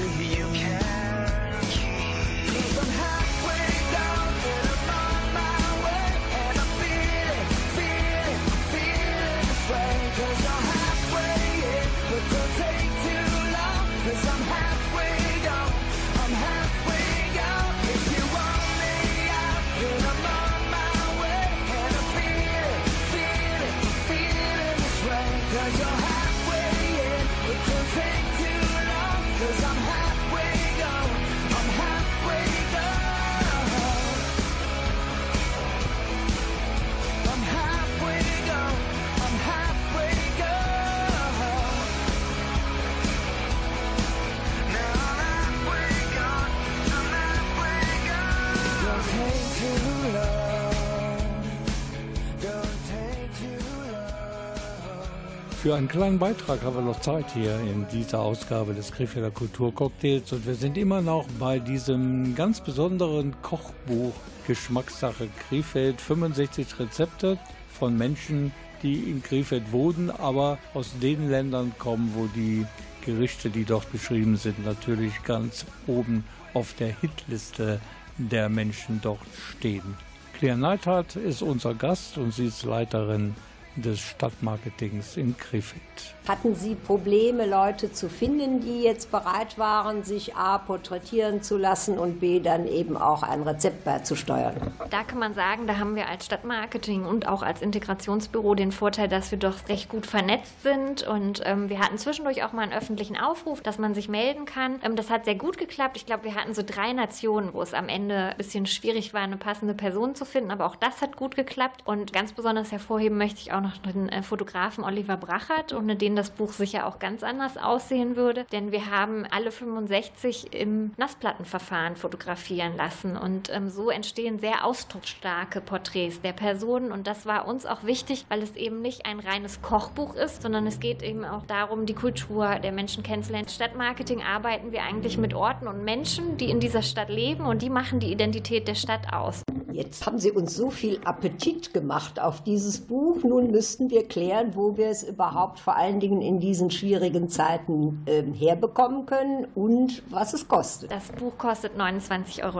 Für 55.64 55.76
einen 55.76 55.88
kleinen 55.88 56.18
Beitrag 56.18 56.62
haben 56.62 56.76
wir 56.76 56.82
noch 56.82 57.00
Zeit 57.00 57.32
hier 57.32 57.58
in 57.58 57.86
dieser 57.90 58.20
Ausgabe 58.20 58.74
des 58.74 58.92
Krefelder 58.92 59.30
Kulturcocktails 59.30 60.30
und 60.34 60.46
wir 60.46 60.56
sind 60.56 60.76
immer 60.76 61.00
noch 61.00 61.26
bei 61.40 61.58
diesem 61.58 62.34
ganz 62.34 62.60
besonderen 62.60 63.34
Kochbuch 63.40 64.12
Geschmackssache 64.46 65.26
Krefeld. 65.48 66.02
65 66.02 66.78
Rezepte 66.78 67.38
von 67.72 67.96
Menschen, 67.96 68.52
die 68.82 69.10
in 69.10 69.22
Krefeld 69.22 69.72
wohnen, 69.72 70.10
aber 70.10 70.58
aus 70.74 70.92
den 71.00 71.30
Ländern 71.30 71.72
kommen, 71.78 72.12
wo 72.14 72.26
die 72.26 72.66
Gerichte, 73.02 73.48
die 73.48 73.64
dort 73.64 73.90
beschrieben 73.90 74.36
sind, 74.36 74.66
natürlich 74.66 75.22
ganz 75.22 75.64
oben 75.86 76.24
auf 76.52 76.74
der 76.74 76.94
Hitliste 77.00 77.80
der 78.18 78.50
Menschen 78.50 79.00
dort 79.02 79.20
stehen. 79.56 79.96
Claire 80.34 80.58
Neithardt 80.58 81.16
ist 81.16 81.40
unser 81.40 81.72
Gast 81.72 82.18
und 82.18 82.34
sie 82.34 82.48
ist 82.48 82.64
Leiterin 82.64 83.34
des 83.76 84.00
Stadtmarketings 84.00 85.16
in 85.16 85.36
Krefeld. 85.36 86.13
Hatten 86.26 86.54
Sie 86.54 86.74
Probleme, 86.74 87.44
Leute 87.44 87.92
zu 87.92 88.08
finden, 88.08 88.60
die 88.60 88.80
jetzt 88.80 89.10
bereit 89.10 89.58
waren, 89.58 90.04
sich 90.04 90.34
A 90.34 90.56
porträtieren 90.56 91.42
zu 91.42 91.58
lassen 91.58 91.98
und 91.98 92.18
B 92.18 92.40
dann 92.40 92.66
eben 92.66 92.96
auch 92.96 93.22
ein 93.22 93.42
Rezept 93.42 93.84
beizusteuern? 93.84 94.54
Da 94.88 95.02
kann 95.02 95.18
man 95.18 95.34
sagen, 95.34 95.66
da 95.66 95.76
haben 95.76 95.96
wir 95.96 96.08
als 96.08 96.24
Stadtmarketing 96.24 97.04
und 97.04 97.28
auch 97.28 97.42
als 97.42 97.60
Integrationsbüro 97.60 98.54
den 98.54 98.72
Vorteil, 98.72 99.08
dass 99.08 99.32
wir 99.32 99.38
doch 99.38 99.68
recht 99.68 99.90
gut 99.90 100.06
vernetzt 100.06 100.62
sind 100.62 101.06
und 101.06 101.42
ähm, 101.44 101.68
wir 101.68 101.78
hatten 101.78 101.98
zwischendurch 101.98 102.42
auch 102.42 102.52
mal 102.52 102.62
einen 102.62 102.72
öffentlichen 102.72 103.18
Aufruf, 103.18 103.60
dass 103.60 103.76
man 103.76 103.92
sich 103.92 104.08
melden 104.08 104.46
kann. 104.46 104.80
Ähm, 104.82 104.96
das 104.96 105.10
hat 105.10 105.26
sehr 105.26 105.34
gut 105.34 105.58
geklappt. 105.58 105.98
Ich 105.98 106.06
glaube, 106.06 106.24
wir 106.24 106.36
hatten 106.36 106.54
so 106.54 106.62
drei 106.64 106.94
Nationen, 106.94 107.52
wo 107.52 107.60
es 107.60 107.74
am 107.74 107.90
Ende 107.90 108.30
ein 108.30 108.36
bisschen 108.38 108.64
schwierig 108.64 109.12
war, 109.12 109.20
eine 109.20 109.36
passende 109.36 109.74
Person 109.74 110.14
zu 110.14 110.24
finden, 110.24 110.50
aber 110.50 110.64
auch 110.64 110.76
das 110.76 111.02
hat 111.02 111.16
gut 111.16 111.36
geklappt 111.36 111.82
und 111.84 112.14
ganz 112.14 112.32
besonders 112.32 112.72
hervorheben 112.72 113.18
möchte 113.18 113.40
ich 113.40 113.52
auch 113.52 113.60
noch 113.60 113.76
den 113.76 114.08
äh, 114.08 114.22
Fotografen 114.22 114.84
Oliver 114.84 115.18
Brachert, 115.18 115.74
ohne 115.74 115.96
den 116.14 116.16
das 116.16 116.30
Buch 116.30 116.52
sicher 116.52 116.86
auch 116.86 117.00
ganz 117.00 117.24
anders 117.24 117.56
aussehen 117.56 118.14
würde. 118.14 118.46
Denn 118.52 118.70
wir 118.70 118.90
haben 118.90 119.26
alle 119.30 119.50
65 119.50 120.54
im 120.54 120.92
Nassplattenverfahren 120.96 121.96
fotografieren 121.96 122.76
lassen. 122.76 123.16
Und 123.16 123.50
ähm, 123.52 123.68
so 123.68 123.90
entstehen 123.90 124.38
sehr 124.38 124.64
ausdrucksstarke 124.64 125.60
Porträts 125.60 126.20
der 126.20 126.32
Personen. 126.32 126.92
Und 126.92 127.08
das 127.08 127.26
war 127.26 127.48
uns 127.48 127.66
auch 127.66 127.82
wichtig, 127.82 128.26
weil 128.28 128.42
es 128.42 128.54
eben 128.54 128.80
nicht 128.80 129.06
ein 129.06 129.18
reines 129.18 129.60
Kochbuch 129.60 130.14
ist, 130.14 130.42
sondern 130.42 130.66
es 130.66 130.78
geht 130.78 131.02
eben 131.02 131.24
auch 131.24 131.44
darum, 131.46 131.84
die 131.86 131.94
Kultur 131.94 132.60
der 132.60 132.72
Menschen 132.72 133.02
kennenzulernen. 133.02 133.48
Stadtmarketing 133.48 134.22
arbeiten 134.22 134.70
wir 134.70 134.82
eigentlich 134.82 135.18
mit 135.18 135.34
Orten 135.34 135.66
und 135.66 135.84
Menschen, 135.84 136.36
die 136.36 136.50
in 136.50 136.60
dieser 136.60 136.82
Stadt 136.82 137.08
leben 137.08 137.44
und 137.44 137.62
die 137.62 137.70
machen 137.70 137.98
die 137.98 138.12
Identität 138.12 138.68
der 138.68 138.76
Stadt 138.76 139.12
aus. 139.12 139.42
Jetzt 139.74 140.06
haben 140.06 140.20
Sie 140.20 140.30
uns 140.30 140.54
so 140.54 140.70
viel 140.70 141.00
Appetit 141.04 141.74
gemacht 141.74 142.20
auf 142.20 142.44
dieses 142.44 142.80
Buch. 142.80 143.24
Nun 143.24 143.50
müssten 143.50 143.90
wir 143.90 144.06
klären, 144.06 144.54
wo 144.54 144.76
wir 144.76 144.86
es 144.86 145.02
überhaupt 145.02 145.58
vor 145.58 145.74
allen 145.74 145.98
Dingen 145.98 146.03
in 146.12 146.40
diesen 146.40 146.70
schwierigen 146.70 147.28
Zeiten 147.28 148.02
äh, 148.06 148.22
herbekommen 148.34 149.04
können 149.06 149.46
und 149.54 150.02
was 150.10 150.34
es 150.34 150.48
kostet. 150.48 150.90
Das 150.90 151.12
Buch 151.12 151.38
kostet 151.38 151.78
29,90 151.78 152.44
Euro 152.44 152.58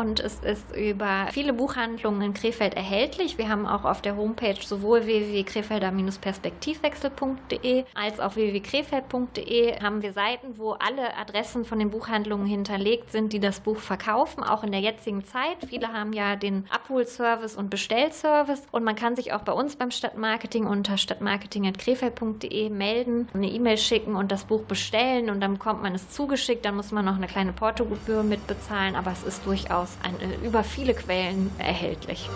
und 0.00 0.20
es 0.20 0.38
ist 0.40 0.76
über 0.76 1.28
viele 1.32 1.52
Buchhandlungen 1.52 2.22
in 2.22 2.32
Krefeld 2.34 2.74
erhältlich. 2.74 3.38
Wir 3.38 3.48
haben 3.48 3.66
auch 3.66 3.84
auf 3.84 4.02
der 4.02 4.16
Homepage 4.16 4.60
sowohl 4.60 5.06
www.krefelder-perspektivwechsel.de 5.06 7.84
als 7.94 8.18
auch 8.20 8.36
www.krefeld.de 8.36 9.80
haben 9.80 10.02
wir 10.02 10.12
Seiten, 10.12 10.58
wo 10.58 10.72
alle 10.72 11.16
Adressen 11.16 11.64
von 11.64 11.78
den 11.78 11.88
Buchhandlungen 11.90 12.46
hinterlegt 12.46 13.10
sind, 13.10 13.32
die 13.32 13.40
das 13.40 13.60
Buch 13.60 13.78
verkaufen, 13.78 14.42
auch 14.42 14.62
in 14.64 14.72
der 14.72 14.80
jetzigen 14.80 15.24
Zeit. 15.24 15.56
Viele 15.68 15.88
haben 15.88 16.12
ja 16.12 16.36
den 16.36 16.66
Abholservice 16.70 17.56
und 17.56 17.70
Bestellservice 17.70 18.64
und 18.70 18.84
man 18.84 18.96
kann 18.96 19.16
sich 19.16 19.32
auch 19.32 19.40
bei 19.42 19.52
uns 19.52 19.76
beim 19.76 19.90
Stadtmarketing 19.90 20.66
unter 20.66 20.98
stadtmarketing.krefeld.de 20.98 22.51
melden, 22.70 23.28
eine 23.34 23.48
E-Mail 23.48 23.78
schicken 23.78 24.14
und 24.16 24.32
das 24.32 24.44
Buch 24.44 24.62
bestellen 24.62 25.30
und 25.30 25.40
dann 25.40 25.54
bekommt 25.54 25.82
man 25.82 25.94
es 25.94 26.10
zugeschickt. 26.10 26.64
Dann 26.64 26.76
muss 26.76 26.92
man 26.92 27.04
noch 27.04 27.16
eine 27.16 27.26
kleine 27.26 27.52
Portogebühr 27.52 28.22
mitbezahlen, 28.22 28.94
aber 28.94 29.12
es 29.12 29.22
ist 29.22 29.44
durchaus 29.46 29.90
ein, 30.02 30.14
äh, 30.20 30.46
über 30.46 30.64
viele 30.64 30.94
Quellen 30.94 31.50
erhältlich. 31.58 32.28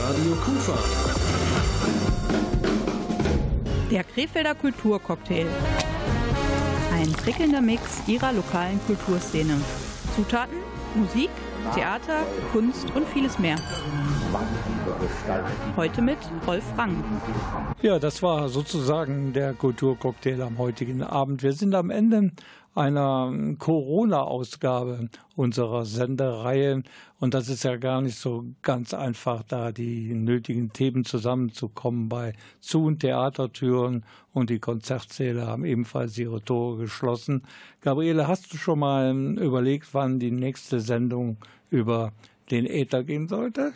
Radio 0.00 0.34
Kufa. 0.44 0.78
Der 3.90 4.04
Krefelder 4.04 4.54
Kulturcocktail. 4.54 5.46
Ein 6.92 7.12
prickelnder 7.12 7.60
Mix 7.60 8.02
ihrer 8.06 8.32
lokalen 8.32 8.80
Kulturszene. 8.86 9.60
Zutaten, 10.16 10.56
Musik, 10.94 11.30
Theater, 11.72 12.26
Kunst 12.52 12.94
und 12.94 13.06
vieles 13.08 13.38
mehr. 13.38 13.56
Heute 15.76 16.02
mit 16.02 16.18
Rolf 16.46 16.64
Rang. 16.76 17.02
Ja, 17.80 17.98
das 17.98 18.22
war 18.22 18.48
sozusagen 18.48 19.32
der 19.32 19.54
Kulturcocktail 19.54 20.42
am 20.42 20.58
heutigen 20.58 21.02
Abend. 21.02 21.42
Wir 21.42 21.52
sind 21.52 21.74
am 21.74 21.90
Ende 21.90 22.32
einer 22.74 23.32
Corona-Ausgabe 23.58 25.08
unserer 25.36 25.84
Sendereihe. 25.84 26.82
Und 27.20 27.34
das 27.34 27.48
ist 27.48 27.64
ja 27.64 27.76
gar 27.76 28.00
nicht 28.02 28.18
so 28.18 28.44
ganz 28.62 28.92
einfach, 28.92 29.42
da 29.44 29.72
die 29.72 30.12
nötigen 30.14 30.72
Themen 30.72 31.04
zusammenzukommen 31.04 32.08
bei 32.08 32.34
Zu- 32.60 32.86
und 32.86 33.00
Theatertüren 33.00 34.04
und 34.32 34.50
die 34.50 34.58
Konzertsäle 34.58 35.46
haben 35.46 35.64
ebenfalls 35.64 36.18
ihre 36.18 36.42
Tore 36.42 36.78
geschlossen. 36.78 37.42
Gabriele, 37.80 38.26
hast 38.26 38.52
du 38.52 38.56
schon 38.56 38.80
mal 38.80 39.14
überlegt, 39.38 39.94
wann 39.94 40.18
die 40.18 40.32
nächste 40.32 40.80
Sendung 40.80 41.38
über 41.74 42.12
den 42.50 42.66
Äther 42.66 43.04
gehen 43.04 43.28
sollte? 43.28 43.72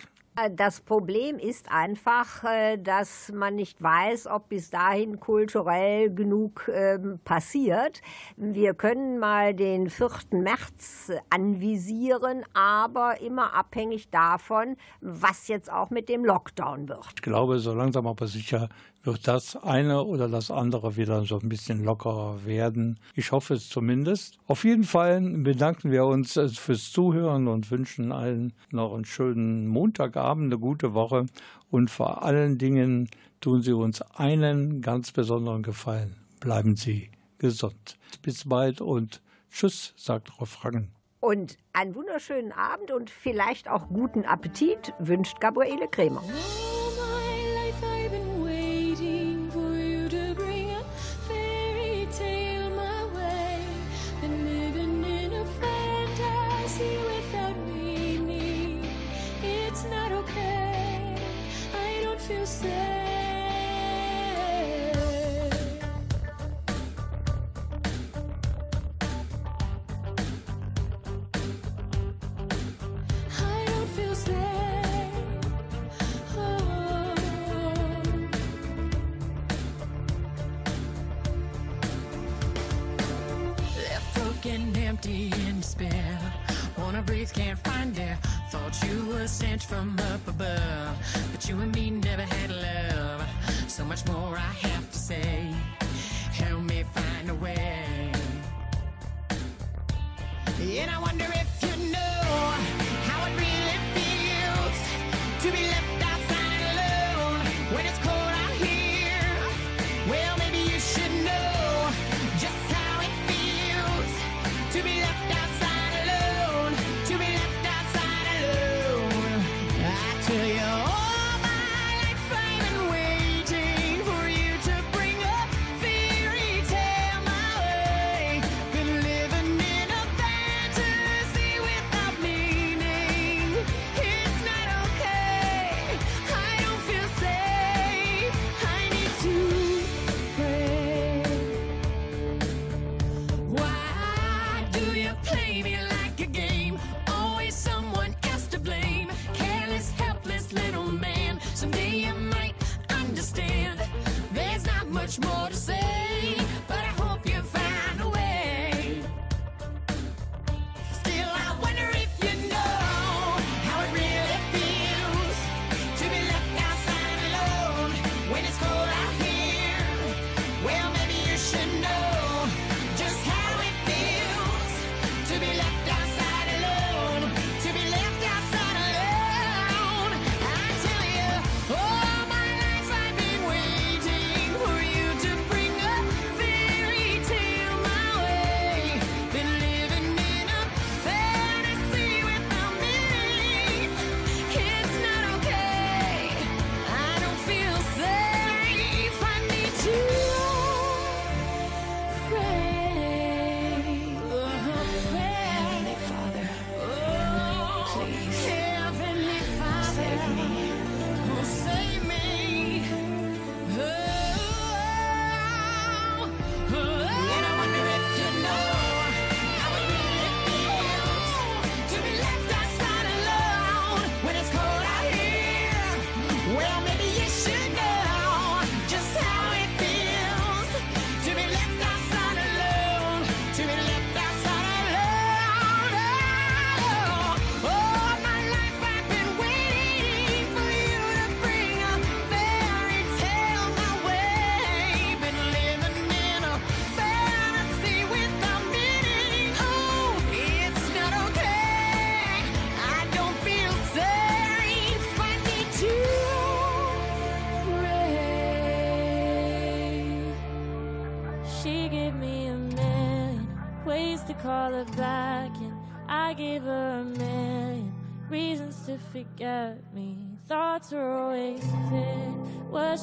Das 0.52 0.80
Problem 0.80 1.36
ist 1.40 1.68
einfach, 1.72 2.44
äh, 2.44 2.76
dass 2.76 3.32
man 3.34 3.56
nicht 3.56 3.82
weiß, 3.82 4.28
ob 4.28 4.48
bis 4.48 4.70
dahin 4.70 5.18
kulturell 5.18 6.14
genug 6.14 6.70
ähm, 6.72 7.18
passiert. 7.24 8.02
Wir 8.36 8.74
können 8.74 9.18
mal 9.18 9.52
den 9.52 9.90
4. 9.90 10.08
März 10.30 11.10
anvisieren, 11.28 12.44
aber 12.54 13.20
immer 13.20 13.52
abhängig 13.52 14.10
davon, 14.10 14.76
was 15.00 15.48
jetzt 15.48 15.72
auch 15.72 15.90
mit 15.90 16.08
dem 16.08 16.24
Lockdown 16.24 16.88
wird. 16.88 17.08
Ich 17.16 17.22
glaube, 17.22 17.58
so 17.58 17.74
langsam 17.74 18.06
aber 18.06 18.28
sicher 18.28 18.68
wird 19.08 19.26
das 19.26 19.56
eine 19.56 20.04
oder 20.04 20.28
das 20.28 20.50
andere 20.50 20.96
wieder 20.96 21.24
so 21.24 21.38
ein 21.38 21.48
bisschen 21.48 21.82
lockerer 21.82 22.44
werden. 22.44 23.00
Ich 23.14 23.32
hoffe 23.32 23.54
es 23.54 23.70
zumindest. 23.70 24.38
Auf 24.46 24.64
jeden 24.64 24.84
Fall 24.84 25.18
bedanken 25.20 25.90
wir 25.90 26.04
uns 26.04 26.36
äh, 26.36 26.48
fürs 26.50 26.92
Zuhören 26.92 27.48
und 27.48 27.70
wünschen 27.70 28.12
allen 28.12 28.52
noch 28.70 28.94
einen 28.94 29.06
schönen 29.06 29.66
Montagabend, 29.66 30.52
eine 30.52 30.58
gute 30.60 30.92
Woche 30.92 31.24
und 31.70 31.90
vor 31.90 32.22
allen 32.22 32.58
Dingen 32.58 33.08
tun 33.40 33.62
Sie 33.62 33.72
uns 33.72 34.02
einen 34.02 34.82
ganz 34.82 35.10
besonderen 35.10 35.62
Gefallen. 35.62 36.16
Bleiben 36.38 36.76
Sie 36.76 37.10
gesund. 37.38 37.96
Bis 38.20 38.46
bald 38.46 38.82
und 38.82 39.22
Tschüss, 39.50 39.94
sagt 39.96 40.38
Rolf 40.38 40.62
Rangen. 40.62 40.90
Und 41.20 41.56
einen 41.72 41.94
wunderschönen 41.94 42.52
Abend 42.52 42.90
und 42.90 43.08
vielleicht 43.08 43.68
auch 43.68 43.88
guten 43.88 44.26
Appetit 44.26 44.92
wünscht 44.98 45.40
Gabriele 45.40 45.88
Kremer. 45.88 46.22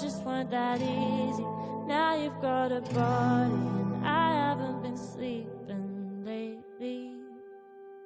Just 0.01 0.23
weren't 0.23 0.51
that 0.51 0.81
easy. 0.81 1.45
Now 1.87 2.15
you've 2.15 2.39
got 2.41 2.71
a 2.71 2.81
body, 2.81 3.53
and 3.53 4.05
I 4.05 4.29
haven't 4.49 4.83
been 4.83 4.97
sleeping 4.97 6.23
lately. 6.25 7.11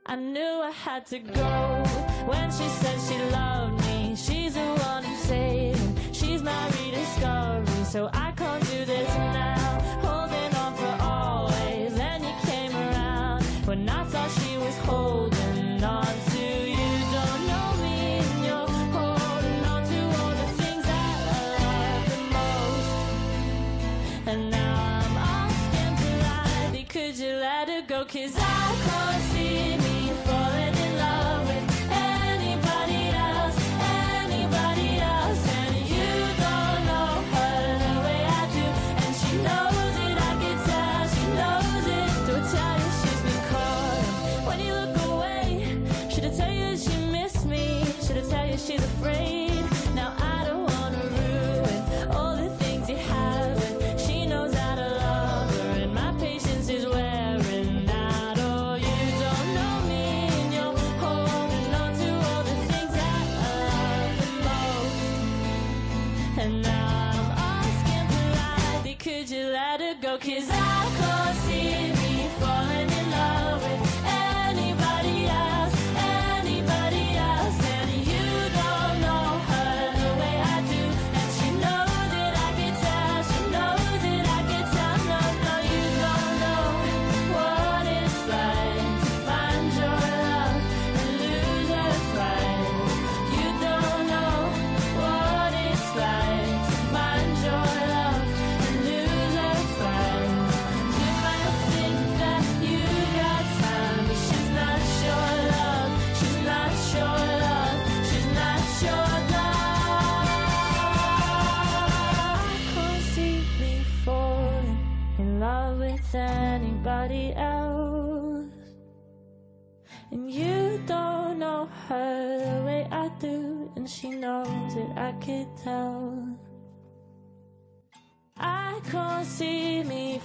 I 0.06 0.16
knew 0.16 0.62
I 0.62 0.72
had 0.72 1.06
to 1.08 1.20
go 1.20 1.84
when 2.28 2.52
she 2.52 2.68
said 2.70 2.98
she 3.08 3.18
loved 3.32 3.86
me. 3.86 4.16
She's 4.16 4.54
the 4.54 4.62
one 4.62 5.04
I'm 5.04 5.18
saving. 5.18 6.14
She's 6.14 6.42
my 6.44 6.68
rediscovery, 6.68 7.84
so 7.86 8.10
I 8.14 8.32
can't 8.32 8.64
do 8.70 8.86
this 8.86 9.10
now. 9.18 9.59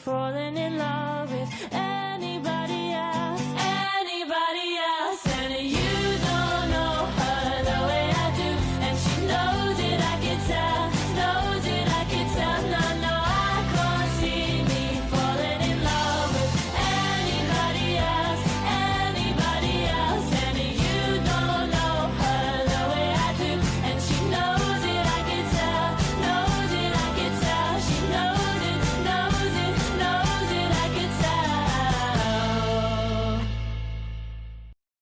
falling 0.04 0.58
in 0.58 0.76
love. 0.76 1.23